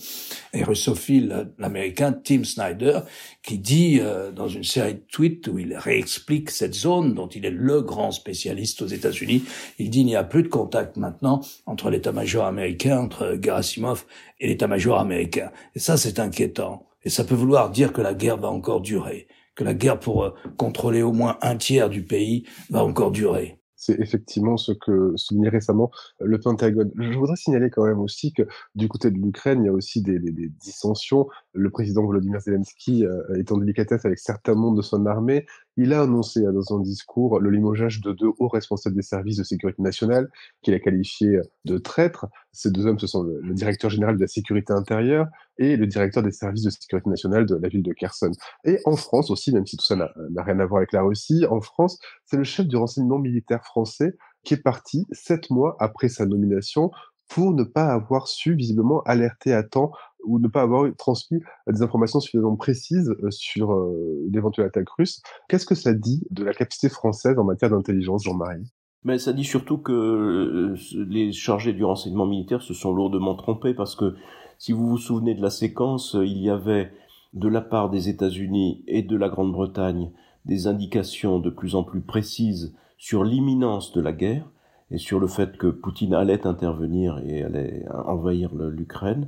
et 0.53 0.63
russophile 0.63 1.49
l'américain 1.57 2.13
Tim 2.13 2.43
Snyder, 2.43 2.99
qui 3.41 3.57
dit 3.57 3.99
euh, 3.99 4.31
dans 4.31 4.47
une 4.47 4.63
série 4.63 4.93
de 4.93 5.03
tweets 5.11 5.47
où 5.47 5.57
il 5.57 5.75
réexplique 5.75 6.51
cette 6.51 6.75
zone 6.75 7.15
dont 7.15 7.27
il 7.27 7.47
est 7.47 7.49
le 7.49 7.81
grand 7.81 8.11
spécialiste 8.11 8.83
aux 8.83 8.87
États-Unis, 8.87 9.43
il 9.79 9.89
dit 9.89 10.01
il 10.01 10.05
n'y 10.05 10.15
a 10.15 10.23
plus 10.23 10.43
de 10.43 10.49
contact 10.49 10.97
maintenant 10.97 11.41
entre 11.65 11.89
l'état-major 11.89 12.45
américain, 12.45 12.99
entre 12.99 13.35
Gerasimov 13.41 14.05
et 14.39 14.49
l'état-major 14.49 14.99
américain. 14.99 15.49
Et 15.73 15.79
ça, 15.79 15.97
c'est 15.97 16.19
inquiétant. 16.19 16.85
Et 17.05 17.09
ça 17.09 17.23
peut 17.23 17.33
vouloir 17.33 17.71
dire 17.71 17.91
que 17.91 18.01
la 18.01 18.13
guerre 18.13 18.37
va 18.37 18.49
encore 18.49 18.81
durer, 18.81 19.25
que 19.55 19.63
la 19.63 19.73
guerre 19.73 19.99
pour 19.99 20.25
euh, 20.25 20.29
contrôler 20.57 21.01
au 21.01 21.11
moins 21.11 21.39
un 21.41 21.55
tiers 21.55 21.89
du 21.89 22.03
pays 22.03 22.45
va 22.69 22.83
encore 22.83 23.09
durer 23.09 23.57
c'est 23.83 23.99
effectivement 23.99 24.55
ce 24.55 24.71
que 24.71 25.13
soulignait 25.15 25.49
récemment 25.49 25.91
euh, 26.21 26.25
le 26.25 26.39
Pentagone. 26.39 26.91
Je 26.97 27.17
voudrais 27.17 27.35
signaler 27.35 27.69
quand 27.69 27.85
même 27.85 27.99
aussi 27.99 28.31
que 28.33 28.43
du 28.75 28.87
côté 28.87 29.11
de 29.11 29.17
l'Ukraine, 29.17 29.63
il 29.63 29.65
y 29.65 29.69
a 29.69 29.73
aussi 29.73 30.01
des, 30.01 30.19
dissensions. 30.59 31.27
Le 31.53 31.69
président 31.69 32.03
Volodymyr 32.05 32.39
Zelensky 32.39 33.05
euh, 33.05 33.35
est 33.35 33.51
en 33.51 33.57
délicatesse 33.57 34.05
avec 34.05 34.19
certains 34.19 34.55
membres 34.55 34.77
de 34.77 34.81
son 34.81 35.05
armée. 35.05 35.45
Il 35.77 35.93
a 35.93 36.01
annoncé 36.01 36.45
euh, 36.45 36.51
dans 36.51 36.75
un 36.75 36.81
discours 36.81 37.39
le 37.39 37.49
limogeage 37.49 38.01
de 38.01 38.11
deux 38.11 38.31
hauts 38.39 38.47
responsables 38.47 38.95
des 38.95 39.01
services 39.01 39.37
de 39.37 39.43
sécurité 39.43 39.81
nationale, 39.81 40.29
qu'il 40.61 40.73
a 40.73 40.79
qualifiés 40.79 41.39
de 41.65 41.77
traîtres. 41.77 42.27
Ces 42.51 42.71
deux 42.71 42.85
hommes, 42.85 42.99
ce 42.99 43.07
sont 43.07 43.23
le, 43.23 43.39
le, 43.41 43.53
directeur 43.53 43.89
général 43.89 44.15
de 44.15 44.21
la 44.21 44.27
sécurité 44.27 44.73
intérieure 44.73 45.27
et 45.57 45.75
le 45.75 45.87
directeur 45.87 46.23
des 46.23 46.31
services 46.31 46.63
de 46.63 46.69
sécurité 46.69 47.09
nationale 47.09 47.45
de 47.45 47.55
la 47.55 47.69
ville 47.69 47.83
de 47.83 47.93
Kherson. 47.93 48.31
Et 48.65 48.79
en 48.85 48.95
France 48.95 49.29
aussi, 49.31 49.51
même 49.51 49.65
si 49.65 49.77
tout 49.77 49.85
ça 49.85 49.95
n'a 49.95 50.43
rien 50.43 50.59
à 50.59 50.65
voir 50.65 50.77
avec 50.77 50.91
la 50.91 51.01
Russie, 51.01 51.45
en 51.49 51.61
France, 51.61 51.99
c'est 52.25 52.37
le 52.37 52.43
chef 52.43 52.67
du 52.67 52.75
renseignement 52.75 53.19
militaire 53.19 53.63
français 53.63 54.15
qui 54.43 54.55
est 54.55 54.61
parti 54.61 55.07
sept 55.11 55.49
mois 55.49 55.75
après 55.79 56.09
sa 56.09 56.25
nomination 56.25 56.91
pour 57.33 57.51
ne 57.51 57.63
pas 57.63 57.87
avoir 57.87 58.27
su 58.27 58.53
visiblement 58.55 59.01
alerter 59.07 59.53
à 59.53 59.63
temps 59.63 59.91
ou 60.23 60.37
ne 60.37 60.47
pas 60.47 60.61
avoir 60.61 60.87
transmis 60.97 61.41
des 61.67 61.81
informations 61.81 62.19
suffisamment 62.19 62.55
précises 62.55 63.09
euh, 63.09 63.31
sur 63.31 63.73
euh, 63.73 64.27
l'éventuelle 64.31 64.67
attaque 64.67 64.89
russe. 64.89 65.19
Qu'est-ce 65.49 65.65
que 65.65 65.73
ça 65.73 65.93
dit 65.93 66.21
de 66.29 66.43
la 66.43 66.53
capacité 66.53 66.89
française 66.89 67.39
en 67.39 67.43
matière 67.43 67.71
d'intelligence, 67.71 68.23
Jean-Marie? 68.23 68.71
Mais 69.03 69.17
ça 69.17 69.33
dit 69.33 69.43
surtout 69.43 69.79
que 69.79 69.91
euh, 69.91 70.75
les 71.09 71.31
chargés 71.31 71.73
du 71.73 71.83
renseignement 71.83 72.27
militaire 72.27 72.61
se 72.61 72.75
sont 72.75 72.93
lourdement 72.93 73.33
trompés 73.33 73.73
parce 73.73 73.95
que 73.95 74.15
si 74.59 74.71
vous 74.71 74.87
vous 74.87 74.97
souvenez 74.99 75.33
de 75.33 75.41
la 75.41 75.49
séquence, 75.49 76.15
il 76.21 76.37
y 76.37 76.51
avait 76.51 76.91
de 77.33 77.47
la 77.47 77.61
part 77.61 77.89
des 77.89 78.09
États-Unis 78.09 78.83
et 78.87 79.01
de 79.01 79.17
la 79.17 79.29
Grande-Bretagne 79.29 80.11
des 80.45 80.67
indications 80.67 81.39
de 81.39 81.49
plus 81.49 81.73
en 81.73 81.83
plus 81.83 82.01
précises 82.01 82.75
sur 82.97 83.23
l'imminence 83.23 83.91
de 83.91 84.01
la 84.01 84.13
guerre 84.13 84.52
et 84.91 84.97
sur 84.97 85.19
le 85.19 85.27
fait 85.27 85.57
que 85.57 85.67
Poutine 85.67 86.13
allait 86.13 86.45
intervenir 86.45 87.19
et 87.25 87.43
allait 87.43 87.85
envahir 88.05 88.53
l'Ukraine 88.55 89.27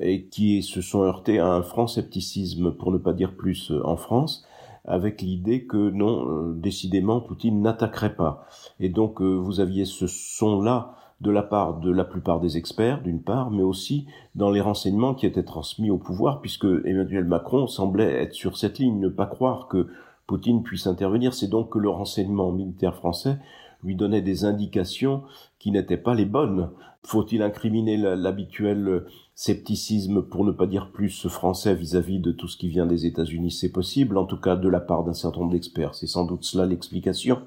et 0.00 0.26
qui 0.26 0.62
se 0.62 0.80
sont 0.80 1.02
heurtés 1.02 1.38
à 1.38 1.48
un 1.48 1.62
franc 1.62 1.86
scepticisme, 1.86 2.72
pour 2.72 2.92
ne 2.92 2.98
pas 2.98 3.12
dire 3.12 3.34
plus, 3.34 3.72
en 3.84 3.96
France, 3.96 4.46
avec 4.84 5.20
l'idée 5.20 5.64
que 5.66 5.90
non, 5.90 6.28
euh, 6.28 6.54
décidément, 6.54 7.20
Poutine 7.20 7.60
n'attaquerait 7.60 8.14
pas. 8.14 8.46
Et 8.80 8.88
donc, 8.88 9.20
euh, 9.20 9.34
vous 9.34 9.60
aviez 9.60 9.84
ce 9.84 10.06
son-là 10.06 10.94
de 11.20 11.30
la 11.32 11.42
part 11.42 11.80
de 11.80 11.90
la 11.90 12.04
plupart 12.04 12.40
des 12.40 12.56
experts, 12.56 13.02
d'une 13.02 13.20
part, 13.20 13.50
mais 13.50 13.62
aussi 13.62 14.06
dans 14.36 14.50
les 14.50 14.60
renseignements 14.60 15.14
qui 15.14 15.26
étaient 15.26 15.42
transmis 15.42 15.90
au 15.90 15.98
pouvoir, 15.98 16.40
puisque 16.40 16.66
Emmanuel 16.84 17.24
Macron 17.24 17.66
semblait 17.66 18.22
être 18.22 18.34
sur 18.34 18.56
cette 18.56 18.78
ligne, 18.78 19.00
ne 19.00 19.08
pas 19.08 19.26
croire 19.26 19.66
que 19.68 19.88
Poutine 20.26 20.62
puisse 20.62 20.86
intervenir. 20.86 21.34
C'est 21.34 21.48
donc 21.48 21.70
que 21.70 21.78
le 21.78 21.90
renseignement 21.90 22.52
militaire 22.52 22.94
français 22.94 23.38
lui 23.82 23.96
donnait 23.96 24.22
des 24.22 24.44
indications 24.44 25.22
qui 25.58 25.70
n'étaient 25.70 25.96
pas 25.96 26.14
les 26.14 26.24
bonnes. 26.24 26.70
Faut-il 27.04 27.42
incriminer 27.42 27.96
l'habituel 27.96 29.06
scepticisme, 29.34 30.22
pour 30.22 30.44
ne 30.44 30.52
pas 30.52 30.66
dire 30.66 30.90
plus 30.90 31.28
français 31.28 31.74
vis-à-vis 31.74 32.18
de 32.18 32.32
tout 32.32 32.48
ce 32.48 32.56
qui 32.56 32.68
vient 32.68 32.86
des 32.86 33.06
États-Unis? 33.06 33.52
C'est 33.52 33.72
possible, 33.72 34.18
en 34.18 34.24
tout 34.24 34.40
cas 34.40 34.56
de 34.56 34.68
la 34.68 34.80
part 34.80 35.04
d'un 35.04 35.14
certain 35.14 35.40
nombre 35.40 35.52
d'experts. 35.52 35.94
C'est 35.94 36.08
sans 36.08 36.26
doute 36.26 36.44
cela 36.44 36.66
l'explication 36.66 37.38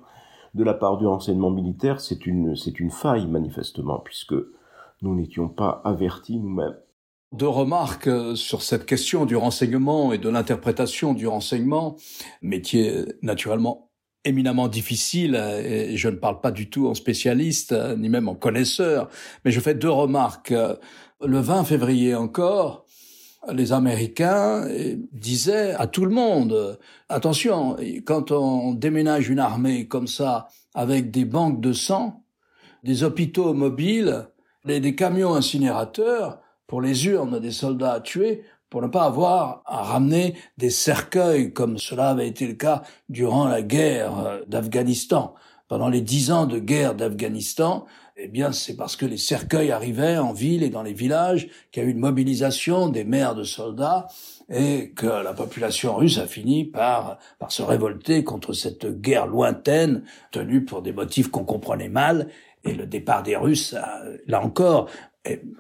de 0.54 0.63
la 0.63 0.74
part 0.74 0.98
du 0.98 1.08
renseignement 1.08 1.50
militaire, 1.50 2.02
c'est 2.02 2.26
une, 2.26 2.56
c'est 2.56 2.80
une 2.80 2.91
faille 2.91 3.28
manifestement, 3.28 4.00
puisque 4.00 4.36
nous 5.02 5.15
n'étions 5.15 5.48
pas 5.48 5.82
avertis 5.84 6.39
nous-mêmes. 6.39 6.76
Deux 7.32 7.48
remarques 7.48 8.08
euh, 8.08 8.36
sur 8.36 8.62
cette 8.62 8.86
question 8.86 9.26
du 9.26 9.38
renseignement 9.38 10.12
et 10.12 10.17
de 10.17 10.28
l'interprétation 10.28 11.13
du 11.13 11.28
renseignement, 11.28 11.96
métier 12.41 13.06
naturellement 13.22 13.90
éminemment 14.25 14.67
difficile, 14.67 15.36
et 15.36 15.97
je 15.97 16.10
ne 16.10 16.15
parle 16.15 16.41
pas 16.41 16.51
du 16.51 16.69
tout 16.69 16.88
en 16.88 16.93
spécialiste, 16.93 17.75
ni 17.97 18.10
même 18.10 18.27
en 18.27 18.36
connaisseur, 18.36 19.10
mais 19.43 19.51
je 19.51 19.60
fais 19.60 19.73
deux 19.73 19.89
remarques. 19.89 20.53
Le 21.23 21.39
20 21.39 21.63
février 21.63 22.15
encore, 22.15 22.86
les 23.51 23.73
Américains 23.73 24.67
disaient 25.12 25.73
à 25.73 25.88
tout 25.88 26.05
le 26.05 26.12
monde, 26.12 26.77
attention, 27.10 27.77
quand 28.05 28.31
on 28.31 28.73
déménage 28.73 29.29
une 29.29 29.39
armée 29.39 29.88
comme 29.88 30.07
ça, 30.07 30.47
avec 30.75 31.12
des 31.12 31.25
banques 31.25 31.60
de 31.60 31.73
sang, 31.73 32.23
des 32.84 33.03
hôpitaux 33.03 33.53
mobiles, 33.53 34.27
des 34.65 34.95
camions 34.95 35.34
incinérateurs 35.34 36.39
pour 36.67 36.81
les 36.81 37.07
urnes 37.07 37.39
des 37.39 37.51
soldats 37.51 37.99
tués, 37.99 38.43
pour 38.71 38.81
ne 38.81 38.88
pas 38.88 39.03
avoir 39.03 39.62
à 39.67 39.84
ramener 39.84 40.34
des 40.57 40.71
cercueils 40.71 41.53
comme 41.53 41.77
cela 41.77 42.10
avait 42.10 42.27
été 42.27 42.47
le 42.47 42.55
cas 42.55 42.81
durant 43.10 43.47
la 43.47 43.62
guerre 43.62 44.39
d'Afghanistan 44.47 45.36
pendant 45.71 45.88
les 45.88 46.01
dix 46.01 46.34
ans 46.34 46.47
de 46.47 46.60
guerre 46.60 46.95
d'Afghanistan, 46.95 47.86
eh 48.17 48.27
bien, 48.27 48.51
c'est 48.51 48.75
parce 48.75 48.97
que 48.97 49.05
les 49.05 49.15
cercueils 49.15 49.71
arrivaient 49.71 50.17
en 50.17 50.34
ville 50.34 50.63
et 50.63 50.69
dans 50.69 50.84
les 50.84 50.91
villages, 50.91 51.47
qu'il 51.71 51.81
y 51.81 51.86
a 51.86 51.88
eu 51.88 51.91
une 51.93 51.99
mobilisation 51.99 52.89
des 52.89 53.05
mères 53.05 53.36
de 53.36 53.45
soldats 53.45 54.07
et 54.49 54.91
que 54.91 55.07
la 55.07 55.31
population 55.31 55.95
russe 55.95 56.17
a 56.17 56.27
fini 56.27 56.65
par, 56.65 57.19
par 57.39 57.53
se 57.53 57.63
révolter 57.63 58.25
contre 58.25 58.51
cette 58.51 58.99
guerre 58.99 59.27
lointaine 59.27 60.03
tenue 60.31 60.65
pour 60.65 60.81
des 60.81 60.91
motifs 60.91 61.31
qu'on 61.31 61.45
comprenait 61.45 61.88
mal. 61.88 62.27
Et 62.65 62.73
le 62.73 62.86
départ 62.86 63.23
des 63.23 63.38
Russes, 63.38 63.73
là 64.27 64.43
encore, 64.43 64.89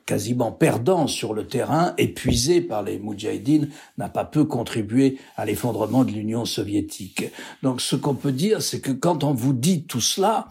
quasiment 0.05 0.51
perdant 0.51 1.07
sur 1.07 1.33
le 1.33 1.45
terrain, 1.45 1.93
épuisé 1.97 2.61
par 2.61 2.83
les 2.83 2.97
Moudjahidines, 2.97 3.69
n'a 3.97 4.09
pas 4.09 4.25
peu 4.25 4.45
contribué 4.45 5.19
à 5.37 5.45
l'effondrement 5.45 6.03
de 6.03 6.11
l'Union 6.11 6.45
soviétique. 6.45 7.25
Donc 7.61 7.81
ce 7.81 7.95
qu'on 7.95 8.15
peut 8.15 8.31
dire, 8.31 8.61
c'est 8.61 8.81
que 8.81 8.91
quand 8.91 9.23
on 9.23 9.33
vous 9.33 9.53
dit 9.53 9.83
tout 9.83 10.01
cela, 10.01 10.49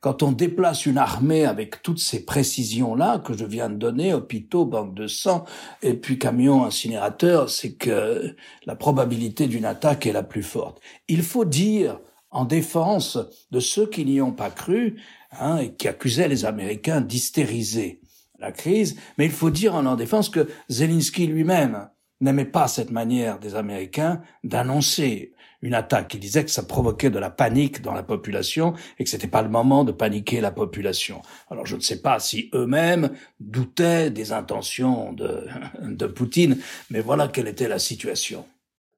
quand 0.00 0.22
on 0.22 0.30
déplace 0.32 0.86
une 0.86 0.98
armée 0.98 1.44
avec 1.44 1.82
toutes 1.82 1.98
ces 1.98 2.24
précisions-là 2.24 3.18
que 3.18 3.36
je 3.36 3.44
viens 3.44 3.68
de 3.68 3.76
donner, 3.76 4.14
hôpitaux, 4.14 4.64
banques 4.64 4.94
de 4.94 5.08
sang, 5.08 5.44
et 5.82 5.94
puis 5.94 6.18
camions 6.18 6.64
incinérateurs, 6.64 7.50
c'est 7.50 7.72
que 7.72 8.36
la 8.66 8.76
probabilité 8.76 9.48
d'une 9.48 9.64
attaque 9.64 10.06
est 10.06 10.12
la 10.12 10.22
plus 10.22 10.44
forte. 10.44 10.80
Il 11.08 11.22
faut 11.22 11.44
dire, 11.44 11.98
en 12.30 12.44
défense 12.44 13.18
de 13.50 13.58
ceux 13.58 13.86
qui 13.86 14.04
n'y 14.04 14.20
ont 14.20 14.32
pas 14.32 14.50
cru, 14.50 15.00
hein, 15.32 15.58
et 15.58 15.72
qui 15.74 15.88
accusaient 15.88 16.28
les 16.28 16.44
Américains 16.44 17.00
d'hystériser 17.00 18.00
la 18.38 18.52
crise, 18.52 18.96
mais 19.16 19.26
il 19.26 19.32
faut 19.32 19.50
dire 19.50 19.74
en 19.74 19.82
leur 19.82 19.96
défense 19.96 20.28
que 20.28 20.48
Zelensky 20.68 21.26
lui-même 21.26 21.88
n'aimait 22.20 22.44
pas 22.44 22.68
cette 22.68 22.90
manière 22.90 23.38
des 23.38 23.54
Américains 23.54 24.20
d'annoncer 24.44 25.32
une 25.62 25.74
attaque. 25.74 26.14
Il 26.14 26.20
disait 26.20 26.44
que 26.44 26.50
ça 26.50 26.62
provoquait 26.62 27.10
de 27.10 27.18
la 27.18 27.30
panique 27.30 27.82
dans 27.82 27.92
la 27.92 28.02
population 28.02 28.74
et 28.98 29.04
que 29.04 29.10
c'était 29.10 29.26
pas 29.28 29.42
le 29.42 29.48
moment 29.48 29.84
de 29.84 29.92
paniquer 29.92 30.40
la 30.40 30.50
population. 30.50 31.22
Alors 31.50 31.66
je 31.66 31.76
ne 31.76 31.80
sais 31.80 32.00
pas 32.00 32.20
si 32.20 32.48
eux-mêmes 32.54 33.10
doutaient 33.40 34.10
des 34.10 34.32
intentions 34.32 35.12
de, 35.12 35.46
de 35.82 36.06
Poutine, 36.06 36.58
mais 36.90 37.00
voilà 37.00 37.28
quelle 37.28 37.48
était 37.48 37.68
la 37.68 37.78
situation. 37.78 38.44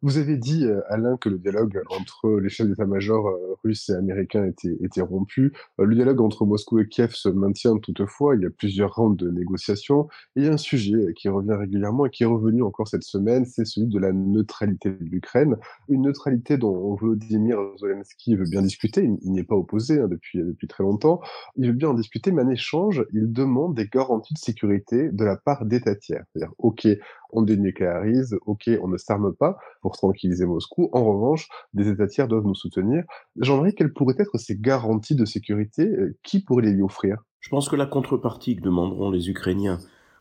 Vous 0.02 0.16
avez 0.16 0.38
dit, 0.38 0.64
euh, 0.64 0.80
Alain, 0.88 1.18
que 1.18 1.28
le 1.28 1.36
dialogue 1.36 1.82
entre 1.90 2.40
les 2.40 2.48
chefs 2.48 2.66
d'état-major 2.66 3.28
euh, 3.28 3.54
russes 3.62 3.90
et 3.90 3.92
américains 3.92 4.46
était, 4.46 5.02
rompu. 5.02 5.52
Euh, 5.78 5.84
le 5.84 5.94
dialogue 5.94 6.22
entre 6.22 6.46
Moscou 6.46 6.78
et 6.78 6.88
Kiev 6.88 7.10
se 7.12 7.28
maintient 7.28 7.76
toutefois. 7.76 8.34
Il 8.34 8.40
y 8.40 8.46
a 8.46 8.50
plusieurs 8.50 8.94
rounds 8.94 9.22
de 9.22 9.30
négociations. 9.30 10.08
Et 10.36 10.40
il 10.40 10.44
y 10.46 10.48
a 10.48 10.52
un 10.54 10.56
sujet 10.56 11.12
qui 11.14 11.28
revient 11.28 11.52
régulièrement 11.52 12.06
et 12.06 12.10
qui 12.10 12.22
est 12.22 12.26
revenu 12.26 12.62
encore 12.62 12.88
cette 12.88 13.02
semaine, 13.02 13.44
c'est 13.44 13.66
celui 13.66 13.88
de 13.88 13.98
la 13.98 14.12
neutralité 14.12 14.88
de 14.88 15.04
l'Ukraine. 15.04 15.58
Une 15.90 16.00
neutralité 16.00 16.56
dont 16.56 16.94
Volodymyr 16.94 17.58
Zelensky 17.78 18.36
veut 18.36 18.48
bien 18.48 18.62
discuter. 18.62 19.02
Il 19.22 19.32
n'y 19.32 19.40
est 19.40 19.44
pas 19.44 19.56
opposé 19.56 20.00
hein, 20.00 20.08
depuis, 20.08 20.38
depuis 20.38 20.66
très 20.66 20.82
longtemps. 20.82 21.20
Il 21.56 21.66
veut 21.66 21.74
bien 21.74 21.90
en 21.90 21.94
discuter, 21.94 22.32
mais 22.32 22.40
en 22.40 22.48
échange, 22.48 23.04
il 23.12 23.30
demande 23.30 23.74
des 23.74 23.86
garanties 23.86 24.32
de 24.32 24.38
sécurité 24.38 25.10
de 25.12 25.24
la 25.26 25.36
part 25.36 25.66
d'États 25.66 25.94
tiers. 25.94 26.24
C'est-à-dire, 26.32 26.54
OK, 26.56 26.88
on 27.32 27.42
dénucléarise, 27.42 28.36
ok, 28.46 28.70
on 28.82 28.88
ne 28.88 28.96
s'arme 28.96 29.34
pas 29.34 29.58
tranquilliser 29.90 30.46
Moscou. 30.46 30.88
En 30.92 31.04
revanche, 31.04 31.48
des 31.74 31.88
États 31.88 32.06
tiers 32.06 32.28
doivent 32.28 32.46
nous 32.46 32.54
soutenir. 32.54 33.04
J'aimerais 33.36 33.72
quelles 33.72 33.92
pourraient 33.92 34.16
être 34.18 34.38
ces 34.38 34.56
garanties 34.56 35.14
de 35.14 35.24
sécurité 35.24 35.84
euh, 35.84 36.16
Qui 36.22 36.40
pourrait 36.40 36.64
les 36.64 36.72
lui 36.72 36.82
offrir? 36.82 37.18
Je 37.40 37.48
pense 37.48 37.68
que 37.68 37.76
la 37.76 37.86
contrepartie 37.86 38.56
que 38.56 38.62
demanderont 38.62 39.10
les 39.10 39.30
Ukrainiens 39.30 39.78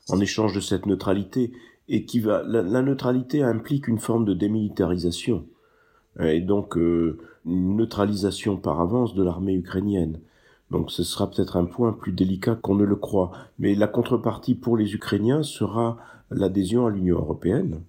en 0.10 0.20
échange 0.20 0.54
de 0.54 0.60
cette 0.60 0.86
neutralité 0.86 1.52
et 1.88 2.06
qui 2.06 2.20
va 2.20 2.44
la, 2.44 2.82
neutralité 2.82 3.44
implique 3.44 3.88
une 3.88 4.00
forme 4.00 4.26
de 4.26 4.34
démilitarisation 4.34 5.46
et 6.20 6.42
donc 6.42 6.78
euh, 6.78 7.18
une 7.46 7.78
neutralisation 7.78 8.58
par 8.58 8.80
avance 8.80 9.16
de 9.16 9.24
l'armée 9.24 9.54
ukrainienne. 9.54 10.20
Donc 10.72 10.92
ce 10.92 11.04
sera 11.04 11.30
peut-être 11.30 11.58
un 11.58 11.66
point 11.66 11.94
plus 11.94 12.12
délicat 12.12 12.56
qu'on 12.56 12.76
ne 12.76 12.84
le 12.84 12.96
croit. 12.96 13.32
Mais 13.58 13.76
la 13.76 13.88
contrepartie 13.88 14.56
pour 14.56 14.78
les 14.78 14.94
Ukrainiens 14.94 15.44
sera 15.44 15.98
l'adhésion 16.30 16.86
à 16.86 16.92
l'Union 16.92 17.18
européenne, 17.18 17.82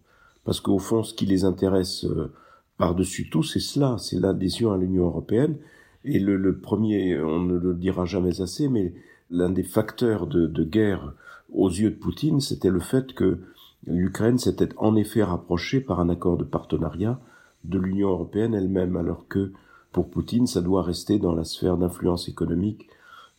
parce 0.44 0.60
qu'au 0.60 0.78
fond, 0.78 1.02
ce 1.02 1.14
qui 1.14 1.26
les 1.26 1.44
intéresse 1.44 2.04
euh, 2.04 2.32
par-dessus 2.78 3.28
tout, 3.28 3.42
c'est 3.42 3.60
cela, 3.60 3.96
c'est 3.98 4.18
l'adhésion 4.18 4.72
à 4.72 4.78
l'Union 4.78 5.06
européenne. 5.06 5.56
Et 6.04 6.18
le, 6.18 6.58
premier, 6.58 7.20
on 7.20 7.40
ne 7.40 7.58
le 7.58 7.74
dira 7.74 8.06
jamais 8.06 8.40
assez, 8.40 8.68
mais 8.68 8.94
l'un 9.30 9.50
des 9.50 9.62
facteurs 9.62 10.26
de, 10.26 10.46
de, 10.46 10.64
guerre 10.64 11.12
aux 11.52 11.68
yeux 11.68 11.90
de 11.90 11.96
Poutine, 11.96 12.40
c'était 12.40 12.70
le 12.70 12.80
fait 12.80 13.12
que 13.12 13.38
l'Ukraine 13.86 14.38
s'était 14.38 14.70
en 14.78 14.96
effet 14.96 15.22
rapprochée 15.22 15.80
par 15.80 16.00
un 16.00 16.08
accord 16.08 16.38
de 16.38 16.44
partenariat 16.44 17.20
de 17.64 17.78
l'Union 17.78 18.08
européenne 18.08 18.54
elle-même, 18.54 18.96
alors 18.96 19.28
que 19.28 19.52
pour 19.92 20.08
Poutine, 20.08 20.46
ça 20.46 20.62
doit 20.62 20.82
rester 20.82 21.18
dans 21.18 21.34
la 21.34 21.44
sphère 21.44 21.76
d'influence 21.76 22.28
économique 22.28 22.88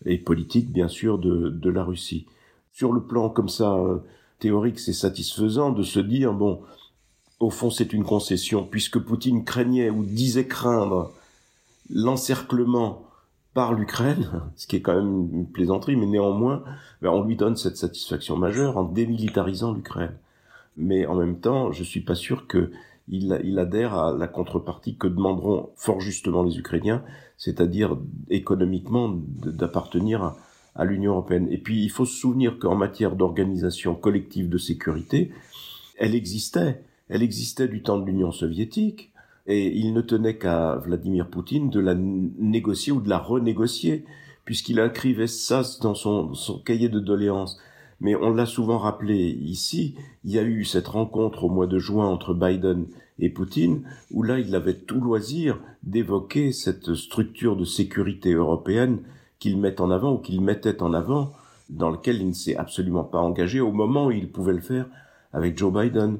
et 0.05 0.17
politique, 0.17 0.71
bien 0.71 0.87
sûr, 0.87 1.17
de, 1.17 1.49
de 1.49 1.69
la 1.69 1.83
Russie. 1.83 2.27
Sur 2.71 2.93
le 2.93 3.01
plan 3.01 3.29
comme 3.29 3.49
ça 3.49 3.75
euh, 3.75 3.99
théorique, 4.39 4.79
c'est 4.79 4.93
satisfaisant 4.93 5.71
de 5.71 5.83
se 5.83 5.99
dire, 5.99 6.33
bon, 6.33 6.61
au 7.41 7.49
fond, 7.49 7.69
c'est 7.69 7.93
une 7.93 8.03
concession, 8.03 8.63
puisque 8.63 8.99
Poutine 8.99 9.43
craignait 9.43 9.89
ou 9.89 10.05
disait 10.05 10.47
craindre 10.47 11.11
l'encerclement 11.89 13.03
par 13.53 13.73
l'Ukraine, 13.73 14.29
ce 14.55 14.67
qui 14.67 14.77
est 14.77 14.81
quand 14.81 14.95
même 14.95 15.29
une 15.33 15.47
plaisanterie, 15.47 15.95
mais 15.95 16.05
néanmoins, 16.05 16.63
ben, 17.01 17.09
on 17.09 17.23
lui 17.23 17.35
donne 17.35 17.57
cette 17.57 17.77
satisfaction 17.77 18.37
majeure 18.37 18.77
en 18.77 18.83
démilitarisant 18.83 19.73
l'Ukraine. 19.73 20.13
Mais 20.77 21.05
en 21.05 21.15
même 21.15 21.39
temps, 21.39 21.71
je 21.71 21.83
suis 21.83 21.99
pas 22.01 22.15
sûr 22.15 22.47
que 22.47 22.71
il, 23.09 23.59
adhère 23.59 23.93
à 23.95 24.13
la 24.13 24.27
contrepartie 24.27 24.95
que 24.95 25.07
demanderont 25.07 25.71
fort 25.75 25.99
justement 25.99 26.43
les 26.43 26.57
Ukrainiens, 26.57 27.03
c'est-à-dire 27.37 27.97
économiquement 28.29 29.09
d'appartenir 29.09 30.23
à, 30.23 30.37
à 30.75 30.85
l'Union 30.85 31.13
européenne. 31.13 31.47
Et 31.51 31.57
puis 31.57 31.83
il 31.83 31.89
faut 31.89 32.05
se 32.05 32.15
souvenir 32.15 32.57
qu'en 32.57 32.75
matière 32.75 33.17
d'organisation 33.17 33.95
collective 33.95 34.47
de 34.47 34.57
sécurité, 34.57 35.33
elle 35.97 36.15
existait. 36.15 36.81
Elle 37.11 37.23
existait 37.23 37.67
du 37.67 37.83
temps 37.83 37.99
de 37.99 38.05
l'Union 38.05 38.31
soviétique, 38.31 39.11
et 39.45 39.67
il 39.67 39.93
ne 39.93 39.99
tenait 39.99 40.37
qu'à 40.37 40.77
Vladimir 40.77 41.27
Poutine 41.27 41.69
de 41.69 41.81
la 41.81 41.93
négocier 41.93 42.93
ou 42.93 43.01
de 43.01 43.09
la 43.09 43.17
renégocier, 43.17 44.05
puisqu'il 44.45 44.79
écrivait 44.79 45.27
ça 45.27 45.61
dans 45.81 45.93
son, 45.93 46.33
son 46.33 46.59
cahier 46.59 46.87
de 46.87 47.01
doléances. 47.01 47.59
Mais 47.99 48.15
on 48.15 48.33
l'a 48.33 48.45
souvent 48.45 48.77
rappelé 48.77 49.17
ici, 49.41 49.95
il 50.23 50.31
y 50.31 50.39
a 50.39 50.43
eu 50.43 50.63
cette 50.63 50.87
rencontre 50.87 51.43
au 51.43 51.49
mois 51.49 51.67
de 51.67 51.79
juin 51.79 52.07
entre 52.07 52.33
Biden 52.33 52.85
et 53.19 53.29
Poutine, 53.29 53.83
où 54.09 54.23
là 54.23 54.39
il 54.39 54.55
avait 54.55 54.73
tout 54.73 55.01
loisir 55.01 55.59
d'évoquer 55.83 56.53
cette 56.53 56.95
structure 56.95 57.57
de 57.57 57.65
sécurité 57.65 58.33
européenne 58.33 58.99
qu'il 59.37 59.59
met 59.59 59.81
en 59.81 59.91
avant 59.91 60.13
ou 60.13 60.17
qu'il 60.17 60.39
mettait 60.39 60.81
en 60.81 60.93
avant, 60.93 61.33
dans 61.69 61.89
lequel 61.89 62.21
il 62.21 62.29
ne 62.29 62.33
s'est 62.33 62.55
absolument 62.55 63.03
pas 63.03 63.19
engagé 63.19 63.59
au 63.59 63.73
moment 63.73 64.07
où 64.07 64.11
il 64.11 64.31
pouvait 64.31 64.53
le 64.53 64.61
faire 64.61 64.85
avec 65.33 65.57
Joe 65.57 65.73
Biden. 65.73 66.19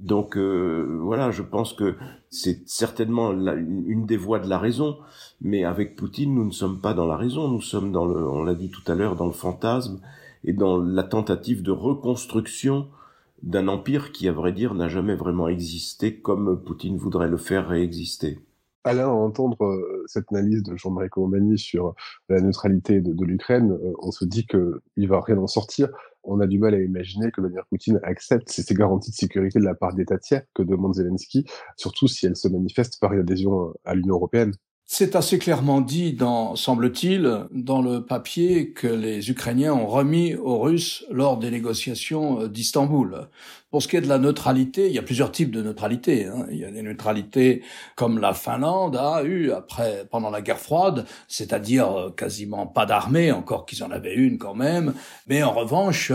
Donc 0.00 0.38
euh, 0.38 0.98
voilà, 1.02 1.30
je 1.30 1.42
pense 1.42 1.74
que 1.74 1.94
c'est 2.30 2.66
certainement 2.66 3.32
une 3.32 4.06
des 4.06 4.16
voies 4.16 4.38
de 4.38 4.48
la 4.48 4.58
raison, 4.58 4.98
mais 5.42 5.64
avec 5.64 5.94
Poutine, 5.94 6.34
nous 6.34 6.46
ne 6.46 6.50
sommes 6.52 6.80
pas 6.80 6.94
dans 6.94 7.06
la 7.06 7.16
raison, 7.16 7.48
nous 7.48 7.60
sommes 7.60 7.92
dans 7.92 8.06
le, 8.06 8.26
on 8.26 8.42
l'a 8.42 8.54
dit 8.54 8.70
tout 8.70 8.90
à 8.90 8.94
l'heure, 8.94 9.14
dans 9.14 9.26
le 9.26 9.32
fantasme 9.32 10.00
et 10.44 10.54
dans 10.54 10.78
la 10.78 11.02
tentative 11.02 11.62
de 11.62 11.70
reconstruction 11.70 12.88
d'un 13.42 13.68
empire 13.68 14.12
qui, 14.12 14.26
à 14.26 14.32
vrai 14.32 14.52
dire, 14.52 14.74
n'a 14.74 14.88
jamais 14.88 15.14
vraiment 15.14 15.48
existé 15.48 16.18
comme 16.18 16.62
Poutine 16.62 16.96
voudrait 16.96 17.28
le 17.28 17.36
faire 17.36 17.68
réexister. 17.68 18.38
Alain, 18.84 19.08
à 19.08 19.12
entendre 19.12 19.62
euh, 19.62 20.04
cette 20.06 20.32
analyse 20.32 20.62
de 20.62 20.76
Jean-Marie 20.76 21.10
Comomani 21.10 21.58
sur 21.58 21.94
la 22.30 22.40
neutralité 22.40 23.02
de, 23.02 23.24
l'Ukraine, 23.24 23.72
euh, 23.72 23.92
on 24.00 24.10
se 24.10 24.24
dit 24.24 24.46
qu'il 24.46 25.08
va 25.08 25.20
rien 25.20 25.36
en 25.36 25.46
sortir. 25.46 25.88
On 26.22 26.40
a 26.40 26.46
du 26.46 26.58
mal 26.58 26.74
à 26.74 26.80
imaginer 26.80 27.30
que 27.30 27.40
Vladimir 27.40 27.64
Poutine 27.70 28.00
accepte 28.02 28.50
ces, 28.50 28.74
garanties 28.74 29.10
de 29.10 29.16
sécurité 29.16 29.58
de 29.58 29.64
la 29.64 29.74
part 29.74 29.94
d'États 29.94 30.18
tiers 30.18 30.42
que 30.54 30.62
demande 30.62 30.94
Zelensky, 30.94 31.44
surtout 31.76 32.08
si 32.08 32.26
elle 32.26 32.36
se 32.36 32.48
manifeste 32.48 33.00
par 33.00 33.12
une 33.12 33.20
adhésion 33.20 33.72
à 33.84 33.94
l'Union 33.94 34.14
européenne. 34.14 34.52
C'est 34.92 35.14
assez 35.14 35.38
clairement 35.38 35.80
dit, 35.80 36.14
dans, 36.14 36.56
semble-t-il, 36.56 37.44
dans 37.52 37.80
le 37.80 38.04
papier 38.04 38.72
que 38.72 38.88
les 38.88 39.30
Ukrainiens 39.30 39.72
ont 39.72 39.86
remis 39.86 40.34
aux 40.34 40.58
Russes 40.58 41.04
lors 41.12 41.38
des 41.38 41.52
négociations 41.52 42.40
euh, 42.40 42.48
d'Istanbul. 42.48 43.28
Pour 43.70 43.84
ce 43.84 43.86
qui 43.86 43.94
est 43.94 44.00
de 44.00 44.08
la 44.08 44.18
neutralité, 44.18 44.88
il 44.88 44.92
y 44.92 44.98
a 44.98 45.02
plusieurs 45.02 45.30
types 45.30 45.52
de 45.52 45.62
neutralité. 45.62 46.26
Hein. 46.26 46.44
Il 46.50 46.58
y 46.58 46.64
a 46.64 46.72
des 46.72 46.82
neutralités 46.82 47.62
comme 47.94 48.18
la 48.18 48.34
Finlande 48.34 48.96
a 48.96 49.22
eu 49.22 49.52
après 49.52 50.08
pendant 50.10 50.28
la 50.28 50.42
guerre 50.42 50.58
froide, 50.58 51.06
c'est-à-dire 51.28 51.96
euh, 51.96 52.10
quasiment 52.10 52.66
pas 52.66 52.84
d'armée, 52.84 53.30
encore 53.30 53.66
qu'ils 53.66 53.84
en 53.84 53.92
avaient 53.92 54.16
une 54.16 54.38
quand 54.38 54.56
même. 54.56 54.94
Mais 55.28 55.44
en 55.44 55.52
revanche, 55.52 56.10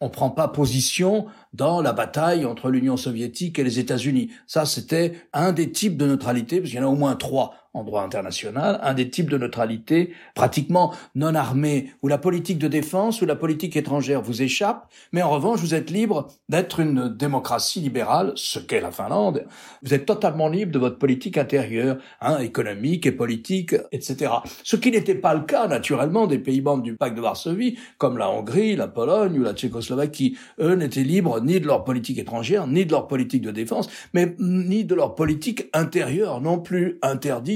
on 0.00 0.08
prend 0.08 0.30
pas 0.30 0.46
position 0.46 1.26
dans 1.52 1.82
la 1.82 1.92
bataille 1.92 2.46
entre 2.46 2.70
l'Union 2.70 2.96
soviétique 2.96 3.58
et 3.58 3.64
les 3.64 3.80
États-Unis. 3.80 4.30
Ça, 4.46 4.66
c'était 4.66 5.14
un 5.32 5.50
des 5.50 5.72
types 5.72 5.96
de 5.96 6.06
neutralité, 6.06 6.60
parce 6.60 6.70
qu'il 6.70 6.78
y 6.78 6.82
en 6.82 6.86
a 6.86 6.92
au 6.92 6.96
moins 6.96 7.16
trois 7.16 7.54
en 7.72 7.84
droit 7.84 8.02
international, 8.02 8.80
un 8.82 8.94
des 8.94 9.10
types 9.10 9.30
de 9.30 9.38
neutralité 9.38 10.12
pratiquement 10.34 10.92
non 11.14 11.34
armée, 11.36 11.92
où 12.02 12.08
la 12.08 12.18
politique 12.18 12.58
de 12.58 12.66
défense 12.66 13.22
ou 13.22 13.26
la 13.26 13.36
politique 13.36 13.76
étrangère 13.76 14.22
vous 14.22 14.42
échappe, 14.42 14.90
mais 15.12 15.22
en 15.22 15.30
revanche, 15.30 15.60
vous 15.60 15.74
êtes 15.74 15.90
libre 15.90 16.28
d'être 16.48 16.80
une 16.80 17.08
démocratie 17.08 17.80
libérale, 17.80 18.32
ce 18.34 18.58
qu'est 18.58 18.80
la 18.80 18.90
Finlande. 18.90 19.46
Vous 19.82 19.94
êtes 19.94 20.04
totalement 20.04 20.48
libre 20.48 20.72
de 20.72 20.80
votre 20.80 20.98
politique 20.98 21.38
intérieure, 21.38 21.98
hein, 22.20 22.38
économique 22.38 23.06
et 23.06 23.12
politique, 23.12 23.76
etc. 23.92 24.32
Ce 24.64 24.74
qui 24.74 24.90
n'était 24.90 25.14
pas 25.14 25.34
le 25.34 25.42
cas, 25.42 25.68
naturellement, 25.68 26.26
des 26.26 26.38
pays 26.38 26.60
membres 26.60 26.82
du 26.82 26.96
pacte 26.96 27.16
de 27.16 27.22
Varsovie, 27.22 27.78
comme 27.98 28.18
la 28.18 28.30
Hongrie, 28.30 28.74
la 28.74 28.88
Pologne 28.88 29.38
ou 29.38 29.42
la 29.44 29.54
Tchécoslovaquie. 29.54 30.36
Eux 30.58 30.74
n'étaient 30.74 31.04
libres 31.04 31.40
ni 31.40 31.60
de 31.60 31.66
leur 31.66 31.84
politique 31.84 32.18
étrangère, 32.18 32.66
ni 32.66 32.84
de 32.84 32.90
leur 32.90 33.06
politique 33.06 33.42
de 33.42 33.52
défense, 33.52 33.88
mais 34.12 34.34
ni 34.40 34.84
de 34.84 34.94
leur 34.96 35.14
politique 35.14 35.68
intérieure 35.72 36.40
non 36.40 36.58
plus, 36.58 36.98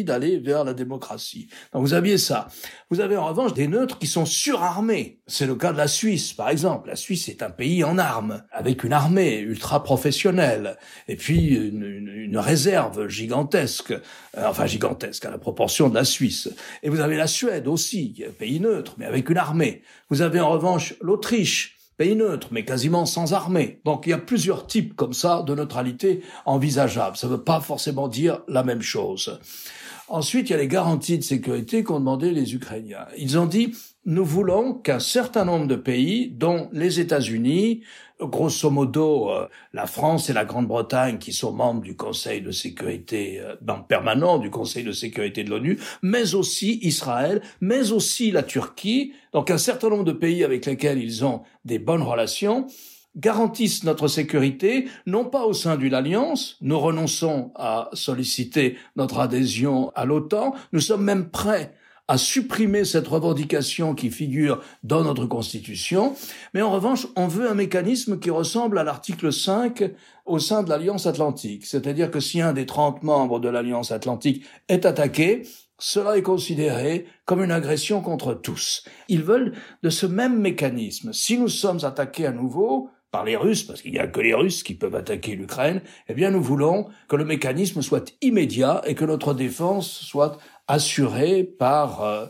d'aller 0.04 0.38
vers 0.38 0.64
la 0.64 0.74
démocratie. 0.74 1.48
Donc 1.72 1.82
vous 1.82 1.94
aviez 1.94 2.18
ça. 2.18 2.48
Vous 2.90 3.00
avez 3.00 3.16
en 3.16 3.26
revanche 3.26 3.54
des 3.54 3.68
neutres 3.68 3.98
qui 3.98 4.06
sont 4.06 4.26
surarmés. 4.26 5.20
C'est 5.26 5.46
le 5.46 5.56
cas 5.56 5.72
de 5.72 5.78
la 5.78 5.88
Suisse, 5.88 6.32
par 6.32 6.48
exemple. 6.50 6.88
La 6.88 6.96
Suisse 6.96 7.28
est 7.28 7.42
un 7.42 7.50
pays 7.50 7.82
en 7.82 7.98
armes, 7.98 8.42
avec 8.52 8.84
une 8.84 8.92
armée 8.92 9.38
ultra 9.38 9.82
professionnelle, 9.82 10.76
et 11.08 11.16
puis 11.16 11.48
une, 11.48 11.82
une, 11.82 12.38
réserve 12.38 13.08
gigantesque, 13.08 13.92
euh, 13.92 14.46
enfin 14.46 14.66
gigantesque 14.66 15.24
à 15.24 15.30
la 15.30 15.38
proportion 15.38 15.88
de 15.88 15.94
la 15.94 16.04
Suisse. 16.04 16.50
Et 16.82 16.88
vous 16.88 17.00
avez 17.00 17.16
la 17.16 17.26
Suède 17.26 17.66
aussi, 17.66 18.12
qui 18.12 18.22
est 18.22 18.28
un 18.28 18.32
pays 18.32 18.60
neutre, 18.60 18.94
mais 18.98 19.06
avec 19.06 19.30
une 19.30 19.38
armée. 19.38 19.82
Vous 20.10 20.22
avez 20.22 20.40
en 20.40 20.50
revanche 20.50 20.94
l'Autriche, 21.00 21.73
pays 21.96 22.16
neutre, 22.16 22.48
mais 22.50 22.64
quasiment 22.64 23.06
sans 23.06 23.32
armée. 23.32 23.80
Donc 23.84 24.06
il 24.06 24.10
y 24.10 24.12
a 24.12 24.18
plusieurs 24.18 24.66
types 24.66 24.94
comme 24.96 25.12
ça 25.12 25.42
de 25.42 25.54
neutralité 25.54 26.22
envisageables. 26.46 27.16
Ça 27.16 27.26
ne 27.26 27.32
veut 27.32 27.44
pas 27.44 27.60
forcément 27.60 28.08
dire 28.08 28.40
la 28.48 28.64
même 28.64 28.82
chose. 28.82 29.38
Ensuite, 30.08 30.50
il 30.50 30.52
y 30.52 30.54
a 30.56 30.58
les 30.58 30.68
garanties 30.68 31.18
de 31.18 31.22
sécurité 31.22 31.82
qu'ont 31.82 31.98
demandé 31.98 32.30
les 32.30 32.54
Ukrainiens. 32.54 33.06
Ils 33.16 33.38
ont 33.38 33.46
dit, 33.46 33.74
nous 34.06 34.24
voulons 34.24 34.74
qu'un 34.74 34.98
certain 34.98 35.44
nombre 35.44 35.66
de 35.66 35.76
pays, 35.76 36.28
dont 36.28 36.68
les 36.72 37.00
États-Unis, 37.00 37.82
grosso 38.20 38.70
modo 38.70 39.30
euh, 39.30 39.48
la 39.72 39.86
France 39.86 40.28
et 40.30 40.32
la 40.32 40.44
Grande-Bretagne, 40.44 41.18
qui 41.18 41.32
sont 41.32 41.52
membres 41.52 41.80
du 41.82 41.96
Conseil 41.96 42.42
de 42.42 42.50
sécurité 42.50 43.40
euh, 43.40 43.56
permanent 43.88 44.38
du 44.38 44.50
Conseil 44.50 44.84
de 44.84 44.92
sécurité 44.92 45.42
de 45.42 45.50
l'ONU, 45.50 45.78
mais 46.02 46.34
aussi 46.34 46.78
Israël, 46.82 47.40
mais 47.60 47.92
aussi 47.92 48.30
la 48.30 48.42
Turquie, 48.42 49.12
donc 49.32 49.50
un 49.50 49.58
certain 49.58 49.88
nombre 49.88 50.04
de 50.04 50.12
pays 50.12 50.44
avec 50.44 50.66
lesquels 50.66 51.02
ils 51.02 51.24
ont 51.24 51.42
des 51.64 51.78
bonnes 51.78 52.02
relations, 52.02 52.66
garantissent 53.16 53.84
notre 53.84 54.08
sécurité, 54.08 54.88
non 55.06 55.24
pas 55.24 55.44
au 55.44 55.52
sein 55.52 55.76
d'une 55.76 55.94
alliance, 55.94 56.56
nous 56.60 56.78
renonçons 56.78 57.52
à 57.54 57.88
solliciter 57.92 58.76
notre 58.96 59.20
adhésion 59.20 59.92
à 59.94 60.04
l'OTAN, 60.04 60.54
nous 60.72 60.80
sommes 60.80 61.04
même 61.04 61.30
prêts 61.30 61.74
à 62.08 62.18
supprimer 62.18 62.84
cette 62.84 63.08
revendication 63.08 63.94
qui 63.94 64.10
figure 64.10 64.62
dans 64.82 65.02
notre 65.02 65.26
Constitution, 65.26 66.14
mais 66.52 66.62
en 66.62 66.70
revanche, 66.70 67.06
on 67.16 67.28
veut 67.28 67.48
un 67.48 67.54
mécanisme 67.54 68.18
qui 68.18 68.30
ressemble 68.30 68.78
à 68.78 68.84
l'article 68.84 69.32
5 69.32 69.90
au 70.26 70.38
sein 70.38 70.62
de 70.62 70.68
l'Alliance 70.68 71.06
Atlantique, 71.06 71.64
c'est-à-dire 71.66 72.10
que 72.10 72.20
si 72.20 72.40
un 72.40 72.52
des 72.52 72.66
30 72.66 73.02
membres 73.02 73.40
de 73.40 73.48
l'Alliance 73.48 73.90
Atlantique 73.90 74.44
est 74.68 74.84
attaqué, 74.84 75.42
cela 75.78 76.16
est 76.16 76.22
considéré 76.22 77.06
comme 77.24 77.42
une 77.42 77.50
agression 77.50 78.00
contre 78.00 78.34
tous. 78.34 78.84
Ils 79.08 79.22
veulent 79.22 79.54
de 79.82 79.90
ce 79.90 80.06
même 80.06 80.38
mécanisme. 80.38 81.12
Si 81.12 81.36
nous 81.38 81.48
sommes 81.48 81.84
attaqués 81.84 82.26
à 82.26 82.32
nouveau, 82.32 82.90
par 83.14 83.24
les 83.24 83.36
Russes, 83.36 83.62
parce 83.62 83.80
qu'il 83.80 83.92
n'y 83.92 84.00
a 84.00 84.08
que 84.08 84.20
les 84.20 84.34
Russes 84.34 84.64
qui 84.64 84.74
peuvent 84.74 84.96
attaquer 84.96 85.36
l'Ukraine, 85.36 85.82
eh 86.08 86.14
bien 86.14 86.32
nous 86.32 86.42
voulons 86.42 86.88
que 87.06 87.14
le 87.14 87.24
mécanisme 87.24 87.80
soit 87.80 88.12
immédiat 88.22 88.82
et 88.86 88.96
que 88.96 89.04
notre 89.04 89.34
défense 89.34 89.88
soit 89.88 90.36
assurée 90.68 91.44
par, 91.44 92.02
euh, 92.02 92.26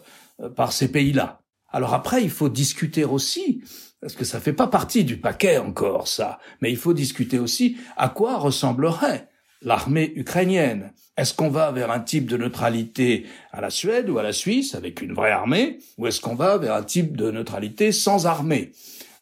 par 0.56 0.72
ces 0.72 0.90
pays-là. 0.90 1.40
Alors 1.68 1.94
après, 1.94 2.22
il 2.22 2.30
faut 2.30 2.48
discuter 2.48 3.04
aussi, 3.04 3.62
parce 4.00 4.14
que 4.14 4.24
ça 4.24 4.40
fait 4.40 4.52
pas 4.52 4.68
partie 4.68 5.04
du 5.04 5.16
paquet 5.16 5.58
encore, 5.58 6.08
ça, 6.08 6.38
mais 6.60 6.70
il 6.70 6.76
faut 6.76 6.94
discuter 6.94 7.38
aussi 7.38 7.76
à 7.96 8.08
quoi 8.08 8.38
ressemblerait 8.38 9.28
l'armée 9.62 10.12
ukrainienne. 10.14 10.92
Est-ce 11.16 11.34
qu'on 11.34 11.48
va 11.48 11.72
vers 11.72 11.90
un 11.90 12.00
type 12.00 12.26
de 12.26 12.36
neutralité 12.36 13.26
à 13.52 13.60
la 13.60 13.70
Suède 13.70 14.10
ou 14.10 14.18
à 14.18 14.22
la 14.22 14.32
Suisse 14.32 14.74
avec 14.74 15.00
une 15.00 15.14
vraie 15.14 15.30
armée, 15.30 15.78
ou 15.98 16.06
est-ce 16.06 16.20
qu'on 16.20 16.34
va 16.34 16.58
vers 16.58 16.74
un 16.74 16.82
type 16.82 17.16
de 17.16 17.30
neutralité 17.30 17.92
sans 17.92 18.26
armée? 18.26 18.72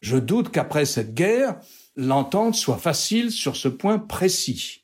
Je 0.01 0.17
doute 0.17 0.49
qu'après 0.49 0.85
cette 0.85 1.13
guerre, 1.13 1.55
l'entente 1.95 2.55
soit 2.55 2.77
facile 2.77 3.31
sur 3.31 3.55
ce 3.55 3.67
point 3.67 3.99
précis. 3.99 4.82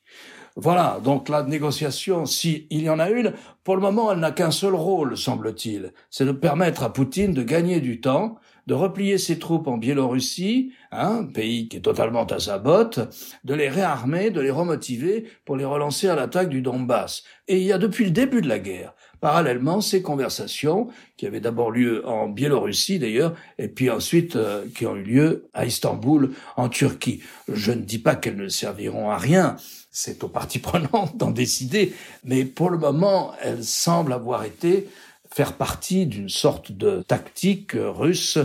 Voilà, 0.61 0.99
donc 1.01 1.29
la 1.29 1.43
négociation, 1.43 2.25
s'il 2.25 2.65
y 2.69 2.89
en 2.89 2.99
a 2.99 3.09
une, 3.09 3.31
pour 3.63 3.75
le 3.75 3.81
moment, 3.81 4.11
elle 4.11 4.19
n'a 4.19 4.31
qu'un 4.31 4.51
seul 4.51 4.75
rôle, 4.75 5.15
semble-t-il, 5.17 5.93
c'est 6.09 6.25
de 6.25 6.33
permettre 6.33 6.83
à 6.83 6.91
Poutine 6.91 7.33
de 7.33 7.43
gagner 7.43 7.79
du 7.79 8.01
temps, 8.01 8.35
de 8.67 8.73
replier 8.73 9.17
ses 9.17 9.39
troupes 9.39 9.67
en 9.67 9.77
Biélorussie, 9.77 10.71
un 10.91 11.19
hein, 11.19 11.23
pays 11.25 11.67
qui 11.67 11.77
est 11.77 11.81
totalement 11.81 12.25
à 12.25 12.39
sa 12.39 12.57
botte, 12.57 12.99
de 13.43 13.53
les 13.53 13.69
réarmer, 13.69 14.29
de 14.29 14.41
les 14.41 14.51
remotiver 14.51 15.25
pour 15.45 15.55
les 15.55 15.65
relancer 15.65 16.07
à 16.07 16.15
l'attaque 16.15 16.49
du 16.49 16.61
Donbass. 16.61 17.23
Et 17.47 17.57
il 17.57 17.63
y 17.63 17.73
a 17.73 17.77
depuis 17.77 18.05
le 18.05 18.11
début 18.11 18.41
de 18.41 18.47
la 18.47 18.59
guerre 18.59 18.93
parallèlement 19.19 19.81
ces 19.81 20.01
conversations 20.01 20.87
qui 21.17 21.25
avaient 21.25 21.39
d'abord 21.39 21.71
lieu 21.71 22.07
en 22.07 22.29
Biélorussie 22.29 22.99
d'ailleurs, 22.99 23.35
et 23.57 23.67
puis 23.67 23.89
ensuite 23.89 24.35
euh, 24.35 24.65
qui 24.73 24.85
ont 24.85 24.95
eu 24.95 25.03
lieu 25.03 25.49
à 25.53 25.65
Istanbul 25.65 26.31
en 26.55 26.69
Turquie. 26.69 27.21
Je 27.51 27.71
ne 27.71 27.81
dis 27.81 27.99
pas 27.99 28.15
qu'elles 28.15 28.37
ne 28.37 28.47
serviront 28.47 29.09
à 29.09 29.17
rien, 29.17 29.57
c'est 29.91 30.23
aux 30.23 30.29
parties 30.29 30.59
prenantes 30.59 31.17
d'en 31.17 31.31
décider, 31.31 31.93
mais 32.23 32.45
pour 32.45 32.69
le 32.69 32.77
moment, 32.77 33.33
elles 33.41 33.63
semblent 33.63 34.13
avoir 34.13 34.43
été 34.43 34.87
faire 35.31 35.53
partie 35.53 36.05
d'une 36.05 36.29
sorte 36.29 36.71
de 36.71 37.01
tactique 37.01 37.73
russe 37.75 38.39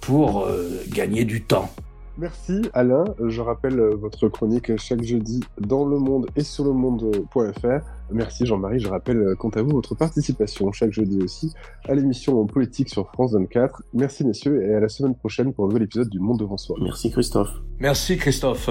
pour 0.00 0.44
euh, 0.44 0.82
gagner 0.88 1.24
du 1.24 1.42
temps. 1.42 1.70
Merci 2.18 2.62
Alain. 2.72 3.04
Je 3.26 3.42
rappelle 3.42 3.78
euh, 3.78 3.94
votre 3.94 4.28
chronique 4.28 4.74
chaque 4.78 5.02
jeudi 5.02 5.40
dans 5.60 5.84
le 5.84 5.98
monde 5.98 6.26
et 6.34 6.42
sur 6.42 6.64
le 6.64 6.72
monde.fr. 6.72 7.84
Merci 8.10 8.46
Jean-Marie. 8.46 8.80
Je 8.80 8.88
rappelle 8.88 9.18
euh, 9.18 9.34
quant 9.34 9.50
à 9.50 9.62
vous 9.62 9.70
votre 9.70 9.94
participation 9.94 10.72
chaque 10.72 10.92
jeudi 10.92 11.18
aussi 11.22 11.52
à 11.86 11.94
l'émission 11.94 12.40
en 12.40 12.46
politique 12.46 12.88
sur 12.88 13.06
France 13.12 13.34
24. 13.34 13.82
Merci 13.92 14.24
messieurs 14.24 14.62
et 14.62 14.74
à 14.74 14.80
la 14.80 14.88
semaine 14.88 15.14
prochaine 15.14 15.52
pour 15.52 15.64
un 15.64 15.68
nouvel 15.68 15.82
épisode 15.82 16.08
du 16.08 16.18
Monde 16.18 16.38
devant 16.38 16.56
soi. 16.56 16.76
Merci 16.80 17.10
Christophe. 17.10 17.50
Merci 17.78 18.16
Christophe. 18.16 18.70